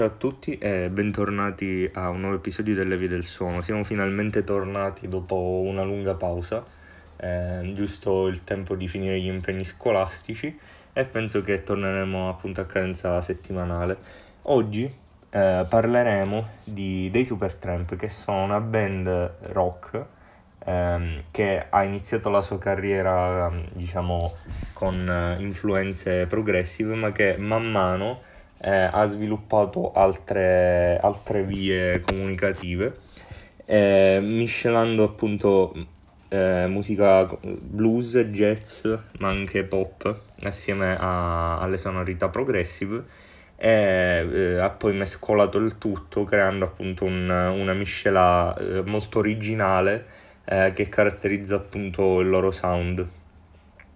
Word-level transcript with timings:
Ciao 0.00 0.08
a 0.08 0.14
tutti 0.16 0.56
e 0.56 0.88
bentornati 0.88 1.86
a 1.92 2.08
un 2.08 2.20
nuovo 2.20 2.36
episodio 2.36 2.74
delle 2.74 2.96
Vie 2.96 3.06
del 3.06 3.22
Suono. 3.22 3.60
Siamo 3.60 3.84
finalmente 3.84 4.44
tornati 4.44 5.08
dopo 5.08 5.60
una 5.62 5.82
lunga 5.82 6.14
pausa, 6.14 6.64
eh, 7.16 7.70
giusto 7.74 8.26
il 8.26 8.42
tempo 8.42 8.76
di 8.76 8.88
finire 8.88 9.20
gli 9.20 9.26
impegni 9.26 9.66
scolastici 9.66 10.58
e 10.94 11.04
penso 11.04 11.42
che 11.42 11.62
torneremo 11.62 12.30
appunto 12.30 12.62
a 12.62 12.64
cadenza 12.64 13.20
settimanale. 13.20 13.98
Oggi 14.44 14.90
eh, 15.28 15.66
parleremo 15.68 16.48
di, 16.64 17.10
dei 17.10 17.26
Supertramp 17.26 17.94
che 17.96 18.08
sono 18.08 18.44
una 18.44 18.60
band 18.62 19.34
rock 19.52 20.06
ehm, 20.64 21.24
che 21.30 21.66
ha 21.68 21.82
iniziato 21.82 22.30
la 22.30 22.40
sua 22.40 22.58
carriera 22.58 23.52
diciamo 23.74 24.32
con 24.72 24.94
eh, 24.96 25.42
influenze 25.42 26.24
progressive 26.24 26.94
ma 26.94 27.12
che 27.12 27.36
man 27.36 27.70
mano 27.70 28.28
eh, 28.60 28.88
ha 28.90 29.04
sviluppato 29.06 29.92
altre, 29.92 30.98
altre 31.00 31.42
vie 31.42 32.00
comunicative, 32.00 32.98
eh, 33.64 34.20
miscelando 34.22 35.04
appunto 35.04 35.74
eh, 36.28 36.66
musica 36.68 37.28
blues, 37.42 38.16
jazz, 38.30 38.86
ma 39.18 39.28
anche 39.28 39.64
pop, 39.64 40.20
assieme 40.42 40.96
a, 40.98 41.58
alle 41.58 41.78
sonorità 41.78 42.28
progressive 42.28 43.28
e 43.62 44.26
eh, 44.32 44.58
ha 44.58 44.70
poi 44.70 44.94
mescolato 44.94 45.58
il 45.58 45.76
tutto 45.76 46.24
creando 46.24 46.64
appunto 46.64 47.04
un, 47.04 47.28
una 47.28 47.74
miscela 47.74 48.56
eh, 48.56 48.80
molto 48.82 49.18
originale 49.18 50.06
eh, 50.46 50.72
che 50.74 50.88
caratterizza 50.88 51.56
appunto 51.56 52.20
il 52.20 52.28
loro 52.30 52.50
sound. 52.50 53.06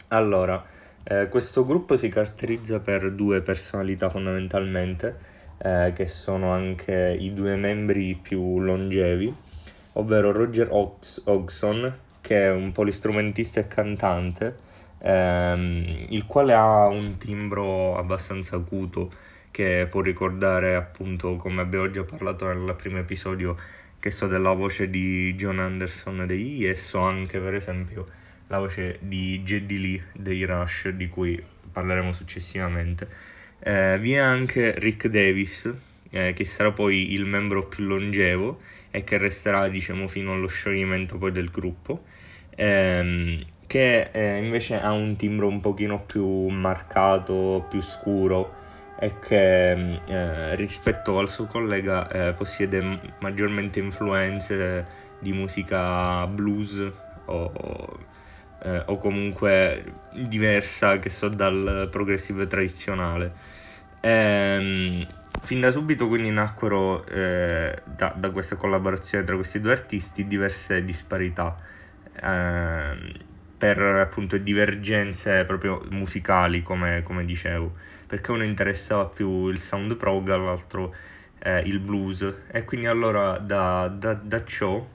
Allora, 0.09 0.63
eh, 1.05 1.29
questo 1.29 1.65
gruppo 1.67 1.97
si 1.99 2.09
caratterizza 2.09 2.81
per 2.81 3.13
due 3.13 3.43
personalità 3.43 4.09
fondamentalmente, 4.09 5.33
eh, 5.59 5.93
che 5.95 6.07
sono 6.07 6.51
anche 6.51 7.17
i 7.19 7.35
due 7.35 7.57
membri 7.57 8.19
più 8.21 8.59
longevi, 8.61 9.35
ovvero 9.95 10.33
Roger 10.33 10.69
Hodgson, 10.71 11.99
che 12.23 12.45
è 12.47 12.51
un 12.51 12.73
polistrumentista 12.73 13.61
e 13.61 13.69
cantante, 13.69 14.57
ehm, 14.99 16.07
il 16.09 16.25
quale 16.27 16.55
ha 16.55 16.87
un 16.87 17.19
timbro 17.19 17.97
abbastanza 17.99 18.57
acuto 18.57 19.11
che 19.51 19.87
può 19.91 20.01
ricordare 20.01 20.75
appunto, 20.75 21.37
come 21.37 21.61
abbiamo 21.61 21.91
già 21.91 22.03
parlato 22.03 22.47
nel 22.51 22.75
primo 22.77 22.99
episodio, 22.99 23.57
che 24.01 24.11
so 24.11 24.27
della 24.27 24.53
voce 24.53 24.89
di 24.91 25.35
John 25.35 25.59
Anderson 25.59 26.27
dei 26.27 26.57
Yes 26.57 26.95
o 26.95 27.01
anche 27.01 27.39
per 27.41 27.55
esempio 27.55 28.07
la 28.49 28.59
voce 28.59 28.99
di 29.01 29.43
Jeddy 29.43 29.79
Lee 29.79 30.05
dei 30.13 30.45
Rush, 30.45 30.89
di 30.89 31.09
cui 31.09 31.43
parleremo 31.73 32.13
successivamente. 32.13 33.09
Eh, 33.61 33.99
vi 33.99 34.13
è 34.13 34.19
anche 34.19 34.79
Rick 34.79 35.09
Davis, 35.09 35.73
eh, 36.11 36.33
che 36.33 36.45
sarà 36.45 36.71
poi 36.71 37.13
il 37.13 37.25
membro 37.25 37.67
più 37.67 37.85
longevo 37.85 38.61
e 38.91 39.03
che 39.05 39.19
resterà, 39.19 39.69
diciamo, 39.69 40.07
fino 40.07 40.33
allo 40.33 40.47
scioglimento 40.47 41.19
poi 41.19 41.33
del 41.33 41.51
gruppo, 41.51 42.05
ehm, 42.55 43.45
che 43.67 44.11
eh, 44.13 44.37
invece 44.39 44.81
ha 44.81 44.93
un 44.93 45.17
timbro 45.17 45.49
un 45.49 45.61
pochino 45.61 46.03
più 46.03 46.47
marcato, 46.49 47.67
più 47.69 47.81
scuro 47.81 48.63
e 49.01 49.19
che 49.19 49.73
eh, 50.07 50.55
rispetto 50.55 51.19
al 51.19 51.29
suo 51.29 51.47
collega 51.47 52.09
eh, 52.09 52.33
possiede 52.35 53.01
maggiormente 53.19 53.81
influenze 53.81 54.87
di 55.19 55.33
musica 55.33 56.27
blues 56.29 56.93
o 57.25 57.99
eh, 58.65 58.83
o 58.87 58.99
comunque 58.99 59.85
diversa 60.13 60.99
che 60.99 61.11
so 61.11 61.29
dal 61.29 61.89
progressive 61.91 62.47
tradizionale. 62.47 63.33
Ehm, 64.01 65.07
fin 65.43 65.61
da 65.61 65.71
subito 65.71 66.09
quindi 66.09 66.31
nacquero 66.31 67.07
eh, 67.07 67.83
da, 67.85 68.13
da, 68.17 68.31
questa 68.31 68.57
collaborazione 68.57 69.25
tra 69.25 69.35
questi 69.35 69.61
due 69.61 69.73
artisti 69.73 70.27
diverse 70.27 70.85
disparità 70.85 71.57
ehm, 72.23 73.13
per 73.57 73.79
appunto 73.81 74.37
divergenze 74.37 75.45
proprio 75.45 75.83
musicali 75.91 76.63
come, 76.63 77.03
come, 77.03 77.25
dicevo 77.25 77.73
perché 78.07 78.31
uno 78.31 78.45
interessava 78.45 79.07
più 79.07 79.49
il 79.49 79.59
sound 79.59 79.97
prog 79.97 80.29
l'altro 80.29 80.95
eh, 81.39 81.61
il 81.61 81.79
blues 81.79 82.31
e 82.51 82.65
quindi 82.65 82.87
allora 82.87 83.39
da, 83.39 83.89
da, 83.89 84.15
da 84.15 84.45
ciò 84.45 84.87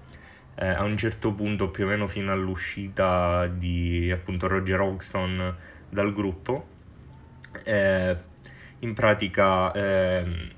eh, 0.59 0.67
a 0.67 0.83
un 0.83 0.97
certo 0.97 1.31
punto, 1.31 1.69
più 1.69 1.85
o 1.85 1.87
meno 1.87 2.07
fino 2.07 2.31
all'uscita 2.33 3.47
di 3.47 4.11
appunto 4.11 4.47
Roger 4.47 4.81
Hodgson 4.81 5.55
dal 5.89 6.13
gruppo, 6.13 6.67
eh, 7.63 8.17
in 8.79 8.93
pratica 8.93 9.71
eh, 9.71 10.51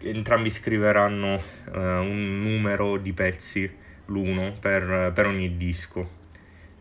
entrambi 0.00 0.48
scriveranno 0.48 1.34
eh, 1.72 1.78
un 1.78 2.40
numero 2.40 2.96
di 2.96 3.12
pezzi 3.12 3.70
l'uno 4.06 4.54
per, 4.58 5.12
per 5.14 5.26
ogni 5.26 5.56
disco. 5.58 6.22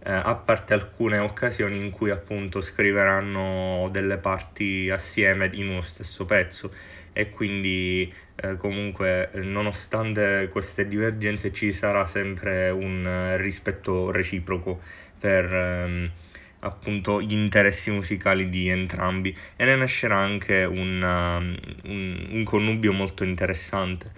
Eh, 0.06 0.12
a 0.12 0.36
parte 0.36 0.74
alcune 0.74 1.18
occasioni 1.18 1.78
in 1.78 1.90
cui 1.90 2.10
appunto 2.10 2.60
scriveranno 2.60 3.88
delle 3.90 4.18
parti 4.18 4.90
assieme 4.90 5.50
in 5.54 5.70
uno 5.70 5.82
stesso 5.82 6.26
pezzo. 6.26 6.72
E 7.14 7.30
quindi 7.30 8.12
eh, 8.36 8.58
comunque 8.58 9.30
nonostante 9.36 10.50
queste 10.52 10.88
divergenze 10.88 11.54
ci 11.54 11.72
sarà 11.72 12.06
sempre 12.06 12.70
un 12.70 13.36
rispetto 13.38 14.12
reciproco 14.12 14.82
per 15.20 15.46
ehm, 15.54 16.12
appunto 16.60 17.22
gli 17.22 17.34
interessi 17.34 17.92
musicali 17.92 18.50
di 18.50 18.68
entrambi. 18.68 19.34
E 19.56 19.64
ne 19.64 19.76
nascerà 19.76 20.18
anche 20.18 20.66
un, 20.66 21.02
um, 21.02 21.56
un, 21.92 22.28
un 22.30 22.44
connubio 22.44 22.92
molto 22.92 23.24
interessante 23.24 24.12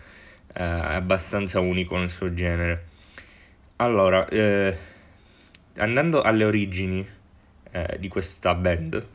eh, 0.56 0.63
abbastanza 0.63 1.59
unico 1.59 1.97
nel 1.97 2.09
suo 2.09 2.34
genere. 2.34 2.85
Allora 3.78 4.25
eh, 4.29 4.94
andando 5.78 6.22
alle 6.22 6.46
origini 6.46 7.08
eh, 7.72 7.97
di 8.00 8.08
questa 8.08 8.53
band 8.56 9.13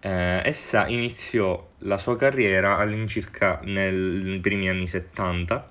eh, 0.00 0.40
essa 0.44 0.86
iniziò 0.86 1.66
la 1.78 1.96
sua 1.96 2.16
carriera 2.16 2.78
all'incirca 2.78 3.60
nei 3.64 4.38
primi 4.40 4.68
anni 4.68 4.86
70, 4.86 5.70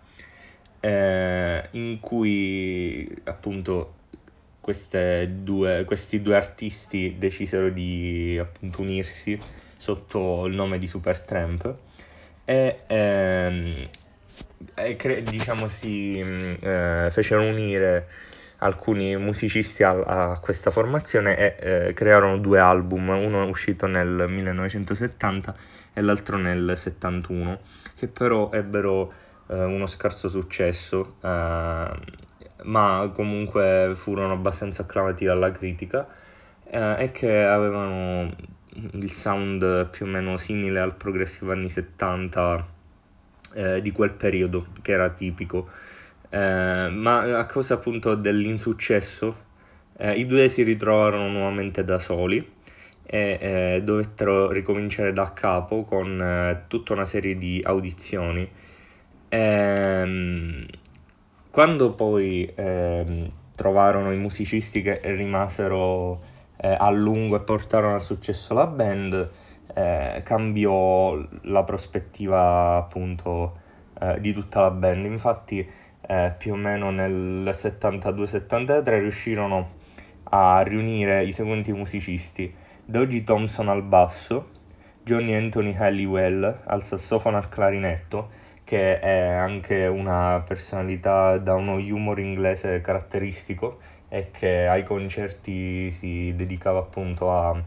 eh, 0.81 1.67
in 1.71 1.99
cui 1.99 3.09
appunto 3.23 3.93
due, 5.29 5.85
questi 5.85 6.21
due 6.21 6.35
artisti 6.35 7.15
decisero 7.17 7.69
di 7.69 8.37
appunto 8.37 8.81
unirsi 8.81 9.39
sotto 9.77 10.45
il 10.45 10.55
nome 10.55 10.77
di 10.77 10.87
Supertramp 10.87 11.75
e, 12.43 12.79
ehm, 12.85 13.89
e 14.75 14.95
cre- 14.97 15.23
diciamo 15.23 15.69
si 15.69 16.19
eh, 16.19 17.07
fecero 17.09 17.43
unire 17.43 18.07
alcuni 18.59 19.15
musicisti 19.17 19.83
a, 19.83 20.31
a 20.31 20.39
questa 20.39 20.71
formazione 20.71 21.37
e 21.37 21.87
eh, 21.87 21.93
crearono 21.93 22.37
due 22.37 22.59
album, 22.59 23.09
uno 23.09 23.45
uscito 23.45 23.87
nel 23.87 24.25
1970 24.27 25.55
e 25.93 26.01
l'altro 26.01 26.37
nel 26.37 26.73
71, 26.75 27.59
che 27.95 28.07
però 28.07 28.51
ebbero 28.51 29.11
eh, 29.47 29.63
uno 29.63 29.87
scarso 29.87 30.29
successo, 30.29 31.15
eh, 31.21 31.89
ma 32.63 33.11
comunque 33.13 33.93
furono 33.95 34.33
abbastanza 34.33 34.83
acclamati 34.83 35.25
dalla 35.25 35.51
critica 35.51 36.07
eh, 36.69 36.95
e 36.99 37.11
che 37.11 37.43
avevano 37.43 38.33
il 38.91 39.11
sound 39.11 39.87
più 39.89 40.05
o 40.05 40.09
meno 40.09 40.37
simile 40.37 40.79
al 40.79 40.95
progressivo 40.95 41.51
anni 41.51 41.69
70 41.69 42.67
eh, 43.53 43.81
di 43.81 43.91
quel 43.91 44.11
periodo, 44.11 44.67
che 44.81 44.91
era 44.91 45.09
tipico. 45.09 45.67
Eh, 46.29 46.89
ma 46.89 47.19
a 47.37 47.45
causa 47.45 47.75
appunto 47.75 48.13
dell'insuccesso 48.15 49.45
eh, 49.97 50.13
i 50.19 50.25
due 50.25 50.49
si 50.49 50.63
ritrovarono 50.63 51.29
nuovamente 51.29 51.83
da 51.83 51.99
soli 51.99 52.55
e 53.03 53.37
eh, 53.39 53.81
dovettero 53.83 54.51
ricominciare 54.51 55.13
da 55.13 55.31
capo 55.31 55.85
con 55.85 56.21
eh, 56.21 56.63
tutta 56.67 56.93
una 56.93 57.05
serie 57.05 57.37
di 57.37 57.61
audizioni. 57.63 58.49
Ehm, 59.29 60.65
quando 61.49 61.93
poi 61.93 62.51
ehm, 62.53 63.31
trovarono 63.55 64.11
i 64.11 64.17
musicisti 64.17 64.81
che 64.81 64.99
rimasero 65.03 66.21
eh, 66.57 66.75
a 66.77 66.89
lungo 66.89 67.37
e 67.37 67.39
portarono 67.39 67.95
al 67.95 68.03
successo 68.03 68.53
la 68.53 68.67
band, 68.67 69.29
cambiò 70.23 71.15
la 71.43 71.63
prospettiva 71.63 72.77
appunto 72.77 73.59
di 74.19 74.33
tutta 74.33 74.61
la 74.61 74.71
band. 74.71 75.05
Infatti 75.05 75.67
eh, 76.07 76.33
più 76.37 76.53
o 76.53 76.55
meno 76.55 76.89
nel 76.89 77.49
72-73 77.51 78.99
riuscirono 78.99 79.75
a 80.29 80.61
riunire 80.61 81.23
i 81.23 81.31
seguenti 81.31 81.71
musicisti 81.71 82.53
Doji 82.83 83.23
Thompson 83.23 83.67
al 83.67 83.83
basso, 83.83 84.49
Johnny 85.03 85.33
Anthony 85.33 85.75
Halliwell 85.75 86.61
al 86.65 86.81
sassofono 86.81 87.35
al 87.37 87.49
clarinetto, 87.49 88.29
che 88.63 88.99
è 88.99 89.27
anche 89.27 89.85
una 89.85 90.41
personalità 90.45 91.37
da 91.37 91.55
uno 91.55 91.75
humor 91.75 92.19
inglese 92.19 92.81
caratteristico 92.81 93.79
e 94.09 94.31
che 94.31 94.67
ai 94.67 94.83
concerti 94.83 95.91
si 95.91 96.33
dedicava 96.35 96.79
appunto 96.79 97.31
a, 97.31 97.61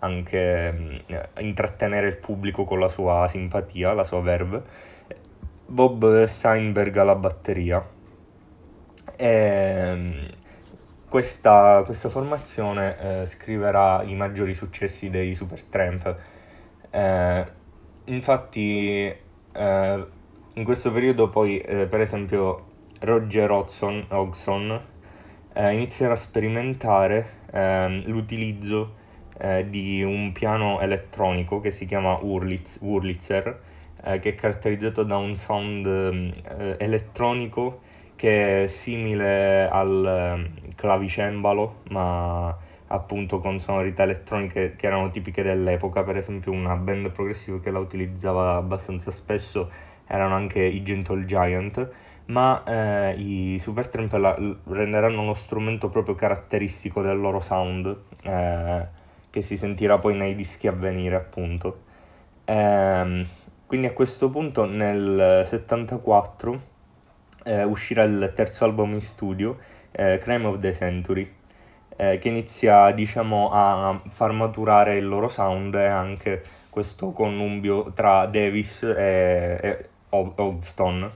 anche 0.00 1.02
eh, 1.06 1.28
intrattenere 1.38 2.08
il 2.08 2.16
pubblico 2.16 2.64
con 2.64 2.78
la 2.78 2.88
sua 2.88 3.26
simpatia, 3.28 3.92
la 3.92 4.04
sua 4.04 4.20
verve. 4.20 4.62
Bob 5.70 6.24
Steinberg 6.24 6.96
alla 6.96 7.14
batteria. 7.14 7.86
E, 9.14 9.26
ehm, 9.26 10.28
questa, 11.08 11.82
questa 11.84 12.08
formazione 12.08 13.20
eh, 13.22 13.26
scriverà 13.26 14.02
i 14.02 14.16
maggiori 14.16 14.52
successi 14.52 15.10
dei 15.10 15.34
Supertramp. 15.36 16.16
Eh, 16.90 17.46
infatti, 18.06 19.14
eh, 19.52 20.06
in 20.54 20.64
questo 20.64 20.90
periodo 20.90 21.28
poi, 21.28 21.58
eh, 21.58 21.86
per 21.86 22.00
esempio, 22.00 22.66
Roger 23.00 23.48
Hodgson, 23.50 24.06
Hodgson 24.08 24.80
eh, 25.52 25.72
inizierà 25.72 26.14
a 26.14 26.16
sperimentare 26.16 27.44
ehm, 27.52 28.06
l'utilizzo 28.06 28.94
eh, 29.38 29.68
di 29.70 30.02
un 30.02 30.32
piano 30.32 30.80
elettronico 30.80 31.60
che 31.60 31.70
si 31.70 31.86
chiama 31.86 32.14
Wurlitz, 32.14 32.80
Wurlitzer, 32.82 33.68
che 34.02 34.30
è 34.30 34.34
caratterizzato 34.34 35.02
da 35.02 35.16
un 35.16 35.34
sound 35.36 35.86
elettronico 36.78 37.80
che 38.20 38.64
è 38.64 38.66
simile 38.66 39.66
al 39.66 40.04
ehm, 40.04 40.74
clavicembalo, 40.74 41.76
ma 41.88 42.54
appunto 42.88 43.38
con 43.38 43.58
sonorità 43.58 44.02
elettroniche 44.02 44.76
che 44.76 44.86
erano 44.86 45.08
tipiche 45.08 45.42
dell'epoca, 45.42 46.02
per 46.02 46.18
esempio 46.18 46.52
una 46.52 46.76
band 46.76 47.12
progressiva 47.12 47.58
che 47.60 47.70
la 47.70 47.78
utilizzava 47.78 48.56
abbastanza 48.56 49.10
spesso 49.10 49.70
erano 50.06 50.34
anche 50.34 50.62
i 50.62 50.82
Gentle 50.82 51.24
Giant, 51.24 51.90
ma 52.26 52.62
eh, 52.64 53.14
i 53.16 53.58
Supertramp 53.58 54.12
la, 54.12 54.36
renderanno 54.64 55.22
uno 55.22 55.32
strumento 55.32 55.88
proprio 55.88 56.14
caratteristico 56.14 57.00
del 57.00 57.18
loro 57.18 57.40
sound, 57.40 57.96
eh, 58.24 58.86
che 59.30 59.40
si 59.40 59.56
sentirà 59.56 59.96
poi 59.96 60.14
nei 60.14 60.34
dischi 60.34 60.66
a 60.66 60.72
venire 60.72 61.16
appunto. 61.16 61.84
Eh, 62.44 63.24
quindi 63.70 63.86
a 63.86 63.92
questo 63.92 64.30
punto 64.30 64.64
nel 64.64 65.42
74 65.44 66.60
eh, 67.44 67.62
uscirà 67.62 68.02
il 68.02 68.32
terzo 68.34 68.64
album 68.64 68.94
in 68.94 69.00
studio, 69.00 69.58
eh, 69.92 70.18
Crime 70.18 70.44
of 70.48 70.58
the 70.58 70.72
Century, 70.72 71.32
eh, 71.94 72.18
che 72.18 72.26
inizia 72.26 72.90
diciamo 72.90 73.50
a 73.52 74.02
far 74.08 74.32
maturare 74.32 74.96
il 74.96 75.06
loro 75.06 75.28
sound 75.28 75.72
e 75.76 75.86
anche 75.86 76.42
questo 76.68 77.12
connubio 77.12 77.92
tra 77.92 78.26
Davis 78.26 78.82
e, 78.82 79.60
e 79.62 79.88
Hodgson, 80.08 81.08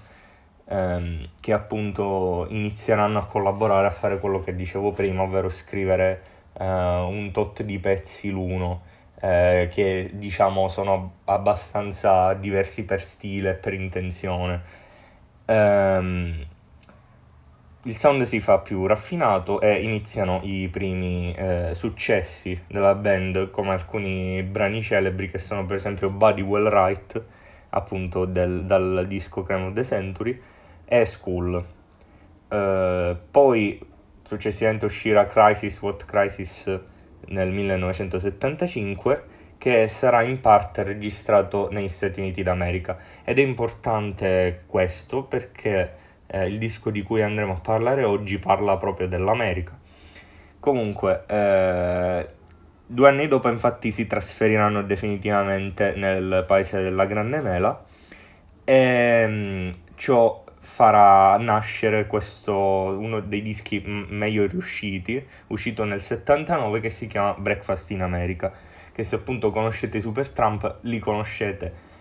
ehm, 0.66 1.28
che 1.40 1.52
appunto 1.52 2.46
inizieranno 2.50 3.18
a 3.18 3.26
collaborare 3.26 3.88
a 3.88 3.90
fare 3.90 4.20
quello 4.20 4.38
che 4.38 4.54
dicevo 4.54 4.92
prima, 4.92 5.22
ovvero 5.22 5.48
scrivere 5.48 6.22
eh, 6.52 6.64
un 6.64 7.30
tot 7.32 7.64
di 7.64 7.80
pezzi 7.80 8.30
l'uno. 8.30 8.92
Eh, 9.24 9.68
che 9.72 10.10
diciamo 10.12 10.68
sono 10.68 11.14
abbastanza 11.24 12.34
diversi 12.34 12.84
per 12.84 13.00
stile 13.00 13.52
e 13.52 13.54
per 13.54 13.72
intenzione. 13.72 14.60
Ehm, 15.46 16.46
il 17.84 17.96
sound 17.96 18.22
si 18.24 18.38
fa 18.40 18.58
più 18.58 18.84
raffinato 18.84 19.62
e 19.62 19.82
iniziano 19.82 20.40
i 20.42 20.68
primi 20.68 21.34
eh, 21.34 21.70
successi 21.74 22.64
della 22.66 22.94
band 22.94 23.50
come 23.50 23.70
alcuni 23.70 24.42
brani 24.42 24.82
celebri 24.82 25.30
che 25.30 25.38
sono 25.38 25.64
per 25.64 25.76
esempio 25.76 26.10
Buddy 26.10 26.42
Well 26.42 26.68
Right 26.68 27.22
appunto 27.70 28.26
del, 28.26 28.66
dal 28.66 29.06
disco 29.08 29.42
Crime 29.42 29.68
of 29.68 29.72
the 29.72 29.84
Century 29.84 30.38
e 30.84 31.04
School. 31.06 31.64
Eh, 32.48 33.16
poi 33.30 33.80
successivamente 34.22 34.84
uscirà 34.84 35.24
Crisis 35.24 35.80
What 35.80 36.04
Crisis 36.04 36.92
nel 37.28 37.50
1975 37.50 39.24
che 39.58 39.88
sarà 39.88 40.22
in 40.22 40.40
parte 40.40 40.82
registrato 40.82 41.68
negli 41.70 41.88
Stati 41.88 42.20
Uniti 42.20 42.42
d'America 42.42 42.98
ed 43.24 43.38
è 43.38 43.42
importante 43.42 44.64
questo 44.66 45.22
perché 45.22 45.92
eh, 46.26 46.46
il 46.46 46.58
disco 46.58 46.90
di 46.90 47.02
cui 47.02 47.22
andremo 47.22 47.54
a 47.54 47.60
parlare 47.60 48.04
oggi 48.04 48.38
parla 48.38 48.76
proprio 48.76 49.08
dell'America. 49.08 49.78
Comunque, 50.60 51.24
eh, 51.26 52.28
due 52.86 53.08
anni 53.08 53.28
dopo 53.28 53.48
infatti 53.48 53.90
si 53.90 54.06
trasferiranno 54.06 54.82
definitivamente 54.82 55.94
nel 55.96 56.44
paese 56.46 56.82
della 56.82 57.06
Grande 57.06 57.40
Mela 57.40 57.84
e 58.64 59.24
mm, 59.26 59.70
ciò 59.94 60.43
farà 60.64 61.36
nascere 61.36 62.06
questo, 62.06 62.54
uno 62.54 63.20
dei 63.20 63.42
dischi 63.42 63.80
meglio 63.84 64.46
riusciti, 64.46 65.24
uscito 65.48 65.84
nel 65.84 66.00
79 66.00 66.80
che 66.80 66.90
si 66.90 67.06
chiama 67.06 67.34
Breakfast 67.34 67.90
in 67.90 68.02
America 68.02 68.52
che 68.94 69.02
se 69.02 69.16
appunto 69.16 69.50
conoscete 69.50 69.96
i 69.96 70.00
Super 70.00 70.30
Trump 70.30 70.78
li 70.82 71.00
conoscete 71.00 71.92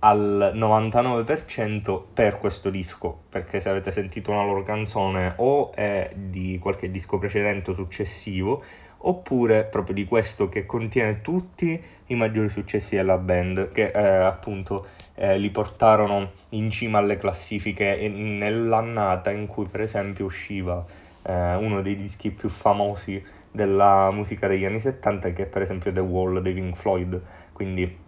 al 0.00 0.52
99% 0.56 2.02
per 2.12 2.38
questo 2.38 2.68
disco, 2.68 3.16
perché 3.28 3.60
se 3.60 3.68
avete 3.68 3.92
sentito 3.92 4.32
una 4.32 4.42
loro 4.42 4.64
canzone 4.64 5.34
o 5.36 5.72
è 5.72 6.10
di 6.16 6.58
qualche 6.60 6.90
disco 6.90 7.18
precedente 7.18 7.70
o 7.70 7.74
successivo, 7.74 8.64
oppure 9.04 9.62
proprio 9.62 9.94
di 9.94 10.04
questo 10.04 10.48
che 10.48 10.66
contiene 10.66 11.20
tutti 11.20 11.80
i 12.12 12.14
maggiori 12.14 12.48
successi 12.48 12.96
della 12.96 13.18
band, 13.18 13.72
che 13.72 13.90
eh, 13.90 14.06
appunto 14.06 14.86
eh, 15.14 15.38
li 15.38 15.50
portarono 15.50 16.32
in 16.50 16.70
cima 16.70 16.98
alle 16.98 17.16
classifiche 17.16 18.08
nell'annata 18.08 19.30
in 19.30 19.46
cui 19.46 19.66
per 19.66 19.82
esempio 19.82 20.24
usciva 20.24 20.84
eh, 21.24 21.54
uno 21.54 21.82
dei 21.82 21.94
dischi 21.94 22.30
più 22.30 22.48
famosi 22.48 23.22
della 23.50 24.10
musica 24.10 24.46
degli 24.46 24.64
anni 24.64 24.80
70 24.80 25.32
che 25.32 25.42
è 25.42 25.46
per 25.46 25.62
esempio 25.62 25.92
The 25.92 26.00
Wall 26.00 26.40
dei 26.40 26.52
Pink 26.54 26.76
Floyd. 26.76 27.20
Quindi 27.52 27.98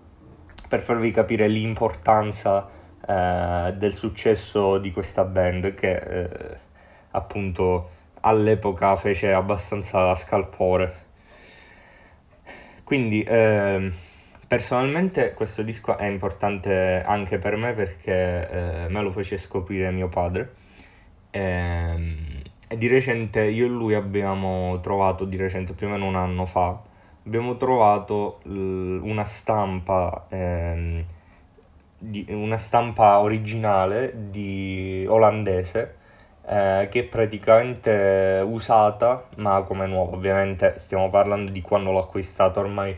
per 0.69 0.81
farvi 0.81 1.11
capire 1.11 1.47
l'importanza 1.49 2.69
eh, 3.07 3.75
del 3.77 3.93
successo 3.93 4.79
di 4.79 4.91
questa 4.93 5.25
band 5.25 5.75
che 5.75 5.97
eh, 5.97 6.57
appunto 7.11 7.91
all'epoca 8.21 8.97
fece 8.97 9.33
abbastanza 9.33 10.15
scalpore 10.15 11.03
quindi 12.85 13.23
eh, 13.23 13.91
personalmente 14.47 15.33
questo 15.35 15.63
disco 15.63 15.97
è 15.97 16.07
importante 16.07 17.03
anche 17.03 17.39
per 17.39 17.57
me 17.57 17.73
perché 17.73 18.85
eh, 18.85 18.89
me 18.89 19.03
lo 19.03 19.11
fece 19.11 19.39
scoprire 19.39 19.91
mio 19.91 20.09
padre. 20.09 20.53
Ehm, 21.31 22.43
e 22.69 22.79
di 22.79 22.87
recente 22.87 23.43
io 23.43 23.67
e 23.67 23.69
lui 23.69 23.95
abbiamo 23.95 24.79
trovato, 24.81 25.25
di 25.25 25.37
recente 25.37 25.73
più 25.73 25.87
o 25.87 25.91
meno 25.91 26.07
un 26.07 26.17
anno 26.17 26.47
fa, 26.47 26.81
abbiamo 27.27 27.57
trovato 27.57 28.41
l- 28.45 29.01
una 29.03 29.25
stampa, 29.25 30.27
ehm, 30.29 31.05
di, 31.99 32.27
una 32.29 32.57
stampa 32.57 33.21
originale 33.21 34.13
di 34.31 35.05
olandese 35.09 36.03
eh, 36.47 36.89
che 36.91 37.01
è 37.01 37.05
praticamente 37.05 38.43
usata 38.45 39.29
ma 39.37 39.63
come 39.63 39.87
nuova. 39.87 40.17
Ovviamente 40.17 40.75
stiamo 40.79 41.11
parlando 41.11 41.51
di 41.51 41.61
quando 41.61 41.91
l'ho 41.91 42.01
acquistata 42.01 42.61
ormai. 42.61 42.97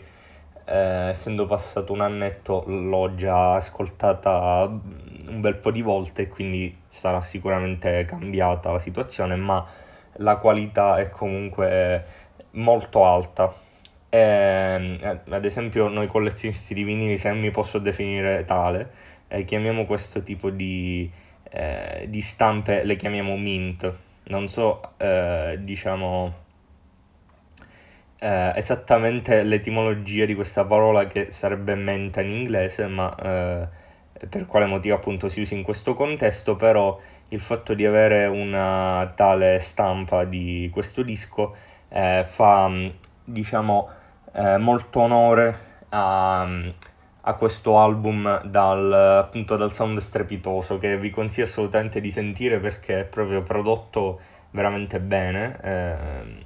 Eh, 0.68 1.08
essendo 1.10 1.46
passato 1.46 1.92
un 1.92 2.00
annetto 2.00 2.64
l'ho 2.66 3.14
già 3.14 3.54
ascoltata 3.54 4.68
un 5.28 5.40
bel 5.40 5.54
po' 5.56 5.70
di 5.70 5.80
volte 5.80 6.26
quindi 6.26 6.76
sarà 6.88 7.20
sicuramente 7.20 8.04
cambiata 8.04 8.72
la 8.72 8.78
situazione, 8.78 9.36
ma 9.36 9.64
la 10.18 10.36
qualità 10.36 10.96
è 10.98 11.10
comunque 11.10 12.04
molto 12.52 13.04
alta. 13.04 13.52
E, 14.08 14.18
ehm, 14.18 15.20
ad 15.28 15.44
esempio 15.44 15.88
noi 15.88 16.06
collezionisti 16.06 16.74
di 16.74 16.82
vinili, 16.84 17.18
se 17.18 17.32
mi 17.32 17.50
posso 17.50 17.78
definire 17.78 18.44
tale, 18.44 18.90
eh, 19.28 19.44
chiamiamo 19.44 19.84
questo 19.86 20.22
tipo 20.22 20.50
di, 20.50 21.10
eh, 21.50 22.06
di, 22.08 22.20
stampe, 22.20 22.84
le 22.84 22.96
chiamiamo 22.96 23.36
mint. 23.36 23.92
Non 24.24 24.48
so, 24.48 24.92
eh, 24.96 25.58
diciamo, 25.60 26.34
eh, 28.18 28.52
esattamente 28.56 29.42
l'etimologia 29.42 30.24
di 30.24 30.34
questa 30.34 30.64
parola 30.64 31.06
che 31.06 31.30
sarebbe 31.30 31.74
menta 31.74 32.20
in 32.20 32.30
inglese, 32.30 32.86
ma 32.86 33.14
eh, 33.14 33.68
per 34.28 34.46
quale 34.46 34.66
motivo 34.66 34.96
appunto 34.96 35.28
si 35.28 35.40
usi 35.40 35.54
in 35.54 35.62
questo 35.62 35.94
contesto, 35.94 36.56
però 36.56 36.98
il 37.30 37.40
fatto 37.40 37.74
di 37.74 37.84
avere 37.84 38.26
una 38.26 39.12
tale 39.14 39.58
stampa 39.58 40.24
di 40.24 40.70
questo 40.72 41.02
disco 41.02 41.54
eh, 41.88 42.22
fa 42.24 42.70
diciamo 43.24 43.88
eh, 44.32 44.58
molto 44.58 45.00
onore 45.00 45.58
a, 45.88 46.48
a, 47.28 47.34
questo 47.34 47.78
album 47.78 48.42
dal, 48.44 48.92
appunto, 48.92 49.56
dal 49.56 49.72
sound 49.72 49.98
strepitoso 49.98 50.78
che 50.78 50.96
vi 50.96 51.10
consiglio 51.10 51.46
assolutamente 51.46 52.00
di 52.00 52.10
sentire 52.10 52.58
perché 52.58 53.00
è 53.00 53.04
proprio 53.04 53.42
prodotto 53.42 54.20
veramente 54.50 55.00
bene. 55.00 55.58
Eh, 55.62 56.44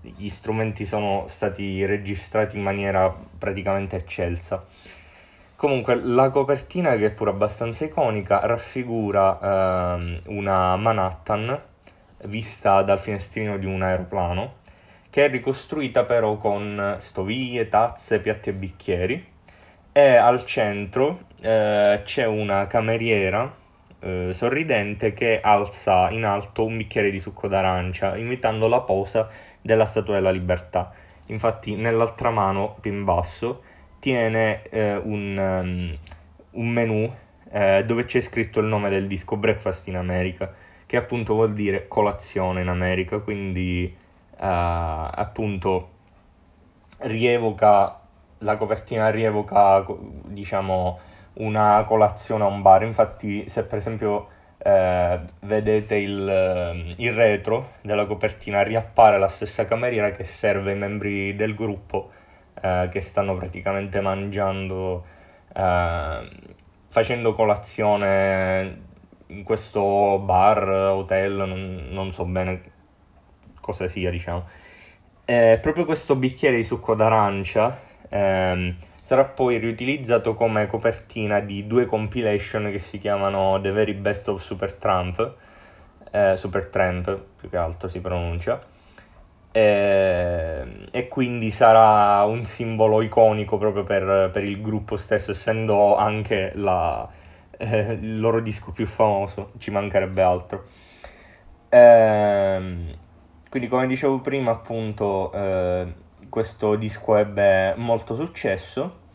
gli 0.00 0.28
strumenti 0.28 0.84
sono 0.84 1.24
stati 1.28 1.84
registrati 1.84 2.56
in 2.56 2.62
maniera 2.62 3.14
praticamente 3.38 3.96
eccelsa. 3.96 4.64
Comunque 5.54 5.94
la 5.96 6.30
copertina, 6.30 6.96
che 6.96 7.06
è 7.06 7.12
pure 7.12 7.30
abbastanza 7.30 7.84
iconica, 7.84 8.40
raffigura 8.46 9.94
ehm, 9.96 10.20
una 10.28 10.76
Manhattan 10.76 11.60
vista 12.24 12.82
dal 12.82 12.98
finestrino 12.98 13.58
di 13.58 13.66
un 13.66 13.82
aeroplano, 13.82 14.56
che 15.10 15.26
è 15.26 15.30
ricostruita 15.30 16.04
però 16.04 16.36
con 16.36 16.96
stoviglie, 16.98 17.68
tazze, 17.68 18.20
piatti 18.20 18.50
e 18.50 18.52
bicchieri 18.52 19.36
e 19.98 20.14
al 20.14 20.44
centro 20.44 21.22
eh, 21.40 22.02
c'è 22.04 22.24
una 22.24 22.68
cameriera 22.68 23.52
eh, 23.98 24.28
sorridente 24.32 25.12
che 25.12 25.40
alza 25.40 26.08
in 26.10 26.24
alto 26.24 26.64
un 26.64 26.76
bicchiere 26.76 27.10
di 27.10 27.18
succo 27.18 27.48
d'arancia, 27.48 28.16
imitando 28.16 28.68
la 28.68 28.78
posa 28.78 29.28
della 29.60 29.84
Statua 29.84 30.14
della 30.14 30.30
Libertà. 30.30 30.92
Infatti, 31.26 31.74
nell'altra 31.74 32.30
mano, 32.30 32.76
più 32.80 32.92
in 32.92 33.02
basso, 33.02 33.62
tiene 33.98 34.62
eh, 34.70 34.94
un, 34.94 35.36
um, 35.36 35.98
un 36.52 36.68
menù 36.68 37.12
eh, 37.50 37.82
dove 37.84 38.04
c'è 38.04 38.20
scritto 38.20 38.60
il 38.60 38.66
nome 38.66 38.90
del 38.90 39.08
disco 39.08 39.36
Breakfast 39.36 39.88
in 39.88 39.96
America, 39.96 40.54
che 40.86 40.96
appunto 40.96 41.34
vuol 41.34 41.54
dire 41.54 41.88
colazione 41.88 42.60
in 42.60 42.68
America, 42.68 43.18
quindi 43.18 43.92
uh, 44.30 44.36
appunto 44.38 45.88
rievoca 46.98 47.98
la 48.38 48.56
copertina 48.56 49.10
rievoca 49.10 49.84
diciamo 50.24 50.98
una 51.34 51.84
colazione 51.86 52.44
a 52.44 52.46
un 52.46 52.62
bar. 52.62 52.82
Infatti, 52.82 53.48
se 53.48 53.64
per 53.64 53.78
esempio 53.78 54.28
eh, 54.58 55.20
vedete 55.40 55.96
il, 55.96 56.28
eh, 56.28 56.94
il, 56.96 57.12
retro 57.12 57.72
della 57.82 58.06
copertina, 58.06 58.62
riappare 58.62 59.18
la 59.18 59.28
stessa 59.28 59.64
cameriera 59.64 60.10
che 60.10 60.24
serve 60.24 60.72
ai 60.72 60.78
membri 60.78 61.34
del 61.36 61.54
gruppo 61.54 62.10
eh, 62.60 62.88
che 62.90 63.00
stanno 63.00 63.36
praticamente 63.36 64.00
mangiando, 64.00 65.04
eh, 65.54 66.28
facendo 66.88 67.34
colazione 67.34 68.86
in 69.28 69.42
questo 69.44 70.18
bar, 70.18 70.68
hotel, 70.68 71.32
non, 71.34 71.86
non 71.90 72.10
so 72.10 72.24
bene 72.24 72.62
cosa 73.60 73.86
sia, 73.86 74.10
diciamo. 74.10 74.46
E 75.24 75.58
proprio 75.60 75.84
questo 75.84 76.16
bicchiere 76.16 76.56
di 76.56 76.64
succo 76.64 76.94
d'arancia 76.94 77.86
ehm, 78.08 78.76
sarà 79.00 79.24
poi 79.24 79.56
riutilizzato 79.58 80.34
come 80.34 80.66
copertina 80.66 81.40
di 81.40 81.66
due 81.66 81.86
compilation 81.86 82.70
che 82.70 82.78
si 82.78 82.98
chiamano 82.98 83.58
The 83.60 83.70
Very 83.70 83.94
Best 83.94 84.28
of 84.28 84.42
Super 84.42 84.74
Trump, 84.74 85.34
eh, 86.10 86.36
Super 86.36 86.66
Tramp 86.66 87.18
più 87.38 87.48
che 87.48 87.56
altro 87.56 87.88
si 87.88 88.00
pronuncia, 88.00 88.60
e, 89.50 90.64
e 90.90 91.08
quindi 91.08 91.50
sarà 91.50 92.22
un 92.24 92.44
simbolo 92.44 93.00
iconico 93.00 93.56
proprio 93.56 93.82
per, 93.82 94.30
per 94.30 94.44
il 94.44 94.60
gruppo 94.60 94.96
stesso, 94.96 95.30
essendo 95.30 95.96
anche 95.96 96.52
la, 96.54 97.08
eh, 97.56 97.92
il 97.92 98.20
loro 98.20 98.40
disco 98.40 98.72
più 98.72 98.86
famoso, 98.86 99.52
ci 99.58 99.70
mancherebbe 99.70 100.22
altro. 100.22 100.64
Ehm, 101.70 102.94
quindi 103.48 103.68
come 103.68 103.86
dicevo 103.86 104.20
prima 104.20 104.50
appunto... 104.50 105.32
Eh, 105.32 106.06
questo 106.28 106.76
disco 106.76 107.16
ebbe 107.16 107.74
molto 107.76 108.14
successo 108.14 109.06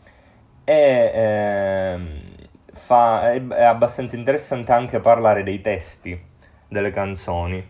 e 0.64 1.10
ehm, 1.14 2.20
fa, 2.72 3.32
è, 3.32 3.62
abbastanza 3.62 4.16
interessante 4.16 4.72
anche 4.72 5.00
parlare 5.00 5.42
dei 5.42 5.60
testi 5.60 6.18
delle 6.68 6.90
canzoni 6.90 7.66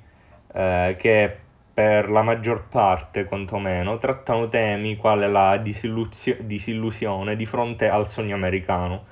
eh, 0.52 0.96
che 0.98 1.36
per 1.74 2.08
la 2.08 2.22
maggior 2.22 2.68
parte 2.68 3.24
quantomeno 3.24 3.98
trattano 3.98 4.48
temi 4.48 4.96
quale 4.96 5.26
la 5.26 5.56
disilluzio- 5.56 6.36
disillusione 6.40 7.34
di 7.34 7.46
fronte 7.46 7.88
al 7.88 8.06
sogno 8.06 8.34
americano 8.36 9.04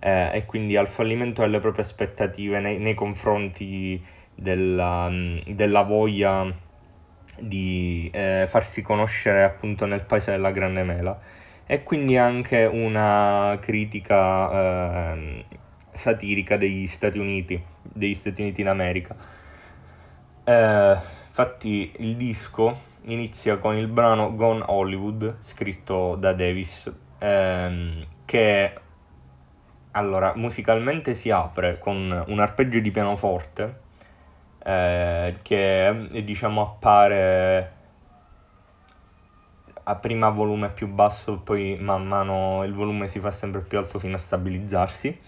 eh, 0.00 0.30
e 0.32 0.46
quindi 0.46 0.76
al 0.76 0.88
fallimento 0.88 1.42
delle 1.42 1.60
proprie 1.60 1.84
aspettative 1.84 2.60
nei, 2.60 2.78
nei 2.78 2.94
confronti 2.94 4.02
della, 4.34 5.10
della 5.46 5.82
voglia 5.82 6.66
di 7.40 8.10
eh, 8.12 8.46
farsi 8.48 8.82
conoscere 8.82 9.44
appunto 9.44 9.86
nel 9.86 10.02
paese 10.04 10.32
della 10.32 10.50
Grande 10.50 10.82
Mela 10.82 11.18
e 11.66 11.82
quindi 11.82 12.16
anche 12.16 12.64
una 12.64 13.58
critica 13.60 15.12
eh, 15.12 15.44
satirica 15.90 16.56
degli 16.56 16.86
Stati 16.86 17.18
Uniti, 17.18 17.62
degli 17.82 18.14
Stati 18.14 18.40
Uniti 18.40 18.62
in 18.62 18.68
America. 18.68 19.14
Eh, 20.44 20.96
infatti 21.28 21.92
il 21.98 22.16
disco 22.16 22.86
inizia 23.02 23.58
con 23.58 23.76
il 23.76 23.86
brano 23.86 24.34
Gone 24.34 24.64
Hollywood 24.66 25.36
scritto 25.40 26.14
da 26.16 26.32
Davis 26.32 26.90
ehm, 27.18 28.06
che 28.24 28.72
allora 29.92 30.32
musicalmente 30.36 31.14
si 31.14 31.30
apre 31.30 31.78
con 31.78 32.24
un 32.26 32.40
arpeggio 32.40 32.78
di 32.80 32.90
pianoforte 32.90 33.86
eh, 34.68 35.36
che 35.40 36.08
diciamo 36.24 36.60
appare 36.60 37.72
a 39.84 39.94
prima 39.96 40.28
volume 40.28 40.68
più 40.68 40.88
basso, 40.88 41.38
poi 41.38 41.78
man 41.80 42.06
mano 42.06 42.62
il 42.64 42.74
volume 42.74 43.08
si 43.08 43.18
fa 43.18 43.30
sempre 43.30 43.62
più 43.62 43.78
alto 43.78 43.98
fino 43.98 44.16
a 44.16 44.18
stabilizzarsi 44.18 45.18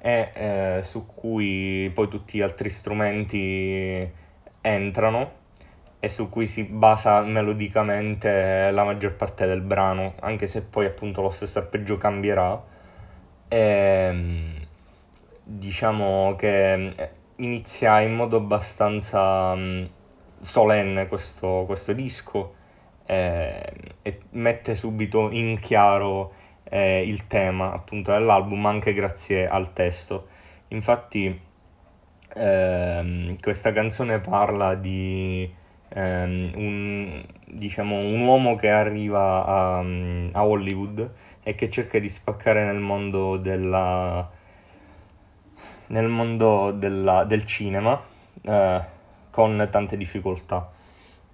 e 0.00 0.30
eh, 0.32 0.80
su 0.82 1.04
cui 1.04 1.90
poi 1.92 2.08
tutti 2.08 2.38
gli 2.38 2.40
altri 2.40 2.70
strumenti 2.70 4.10
entrano 4.62 5.32
e 6.00 6.08
su 6.08 6.30
cui 6.30 6.46
si 6.46 6.64
basa 6.64 7.20
melodicamente 7.20 8.70
la 8.70 8.84
maggior 8.84 9.16
parte 9.16 9.44
del 9.46 9.60
brano, 9.60 10.14
anche 10.20 10.46
se 10.46 10.62
poi 10.62 10.86
appunto 10.86 11.20
lo 11.20 11.30
stesso 11.30 11.58
arpeggio 11.58 11.98
cambierà. 11.98 12.62
E, 13.48 13.58
ehm, 13.58 14.66
diciamo 15.44 16.36
che 16.36 17.16
inizia 17.38 18.00
in 18.00 18.14
modo 18.14 18.36
abbastanza 18.36 19.52
um, 19.52 19.88
solenne 20.40 21.08
questo, 21.08 21.64
questo 21.66 21.92
disco 21.92 22.54
eh, 23.06 23.72
e 24.02 24.20
mette 24.30 24.74
subito 24.74 25.30
in 25.30 25.58
chiaro 25.60 26.32
eh, 26.64 27.02
il 27.02 27.26
tema 27.26 27.72
appunto 27.72 28.12
dell'album 28.12 28.64
anche 28.66 28.92
grazie 28.92 29.48
al 29.48 29.72
testo. 29.72 30.28
Infatti 30.68 31.40
ehm, 32.34 33.40
questa 33.40 33.72
canzone 33.72 34.18
parla 34.20 34.74
di 34.74 35.50
ehm, 35.88 36.50
un, 36.54 37.24
diciamo, 37.46 37.96
un 37.98 38.20
uomo 38.20 38.56
che 38.56 38.70
arriva 38.70 39.44
a, 39.44 39.78
a 39.78 40.44
Hollywood 40.44 41.10
e 41.42 41.54
che 41.54 41.70
cerca 41.70 41.98
di 41.98 42.08
spaccare 42.08 42.64
nel 42.64 42.80
mondo 42.80 43.38
della 43.38 44.30
nel 45.88 46.08
mondo 46.08 46.72
della, 46.72 47.24
del 47.24 47.44
cinema 47.44 48.00
eh, 48.42 48.80
con 49.30 49.68
tante 49.70 49.96
difficoltà. 49.96 50.70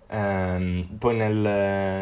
Eh, 0.06 0.86
poi 0.98 1.16
nel, 1.16 1.46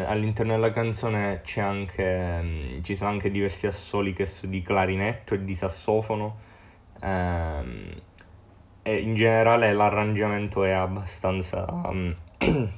all'interno 0.05 0.53
della 0.53 0.71
canzone 0.71 1.41
anche, 1.57 2.79
ci 2.83 2.95
sono 2.95 3.09
anche 3.09 3.31
diversi 3.31 3.67
assoli 3.67 4.13
che 4.13 4.25
so, 4.25 4.45
di 4.47 4.61
clarinetto 4.61 5.33
e 5.33 5.43
di 5.43 5.55
sassofono 5.55 6.37
ehm, 7.01 8.01
e 8.81 8.97
in 8.97 9.15
generale 9.15 9.73
l'arrangiamento 9.73 10.63
è 10.63 10.71
abbastanza, 10.71 11.65
um, 11.69 12.13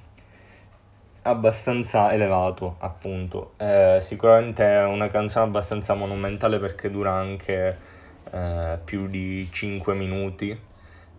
abbastanza 1.24 2.14
elevato 2.14 2.76
appunto. 2.80 3.54
Eh, 3.58 3.98
sicuramente 4.02 4.64
è 4.64 4.86
una 4.86 5.08
canzone 5.10 5.46
abbastanza 5.46 5.96
monumentale 5.96 6.60
perché 6.60 6.90
dura 6.92 7.14
anche 7.14 7.94
eh, 8.32 8.80
più 8.84 9.08
di 9.08 9.48
5 9.52 9.94
minuti, 9.94 10.58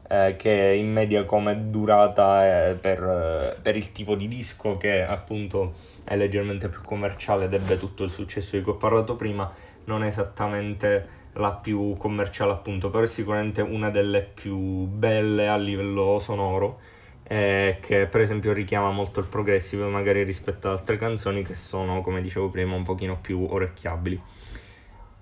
eh, 0.08 0.36
che 0.36 0.75
in 0.76 0.92
media 0.92 1.25
come 1.25 1.70
durata 1.70 2.76
per, 2.80 3.58
per, 3.60 3.76
il 3.76 3.92
tipo 3.92 4.14
di 4.14 4.28
disco 4.28 4.76
che 4.76 5.04
appunto 5.04 5.75
è 6.04 6.16
leggermente 6.16 6.68
più 6.68 6.80
commerciale 6.82 7.46
ed 7.46 7.54
ebbe 7.54 7.78
tutto 7.78 8.04
il 8.04 8.10
successo 8.10 8.56
di 8.56 8.62
cui 8.62 8.72
ho 8.72 8.76
parlato 8.76 9.16
prima, 9.16 9.52
non 9.84 10.04
è 10.04 10.06
esattamente 10.08 11.25
la 11.34 11.52
più 11.52 11.96
commerciale 11.96 12.52
appunto, 12.52 12.90
però 12.90 13.02
è 13.02 13.06
sicuramente 13.06 13.60
una 13.60 13.90
delle 13.90 14.22
più 14.22 14.56
belle 14.56 15.48
a 15.48 15.56
livello 15.56 16.18
sonoro 16.18 16.94
eh, 17.28 17.78
che 17.80 18.06
per 18.06 18.20
esempio 18.20 18.52
richiama 18.52 18.90
molto 18.90 19.20
il 19.20 19.26
progressive 19.26 19.84
magari 19.86 20.22
rispetto 20.22 20.68
ad 20.68 20.78
altre 20.78 20.96
canzoni 20.96 21.42
che 21.42 21.56
sono 21.56 22.00
come 22.00 22.22
dicevo 22.22 22.48
prima 22.50 22.75
un 22.75 22.84
pochino 22.84 23.18
più 23.20 23.44
orecchiabili. 23.48 24.20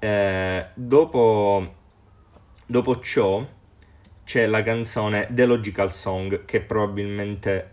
Eh, 0.04 0.66
dopo, 0.74 1.66
dopo 2.66 3.00
ciò 3.00 3.42
c'è 4.22 4.44
la 4.44 4.62
canzone 4.62 5.28
The 5.30 5.46
Logical 5.46 5.90
Song, 5.90 6.44
che 6.44 6.58
è 6.58 6.60
probabilmente 6.60 7.70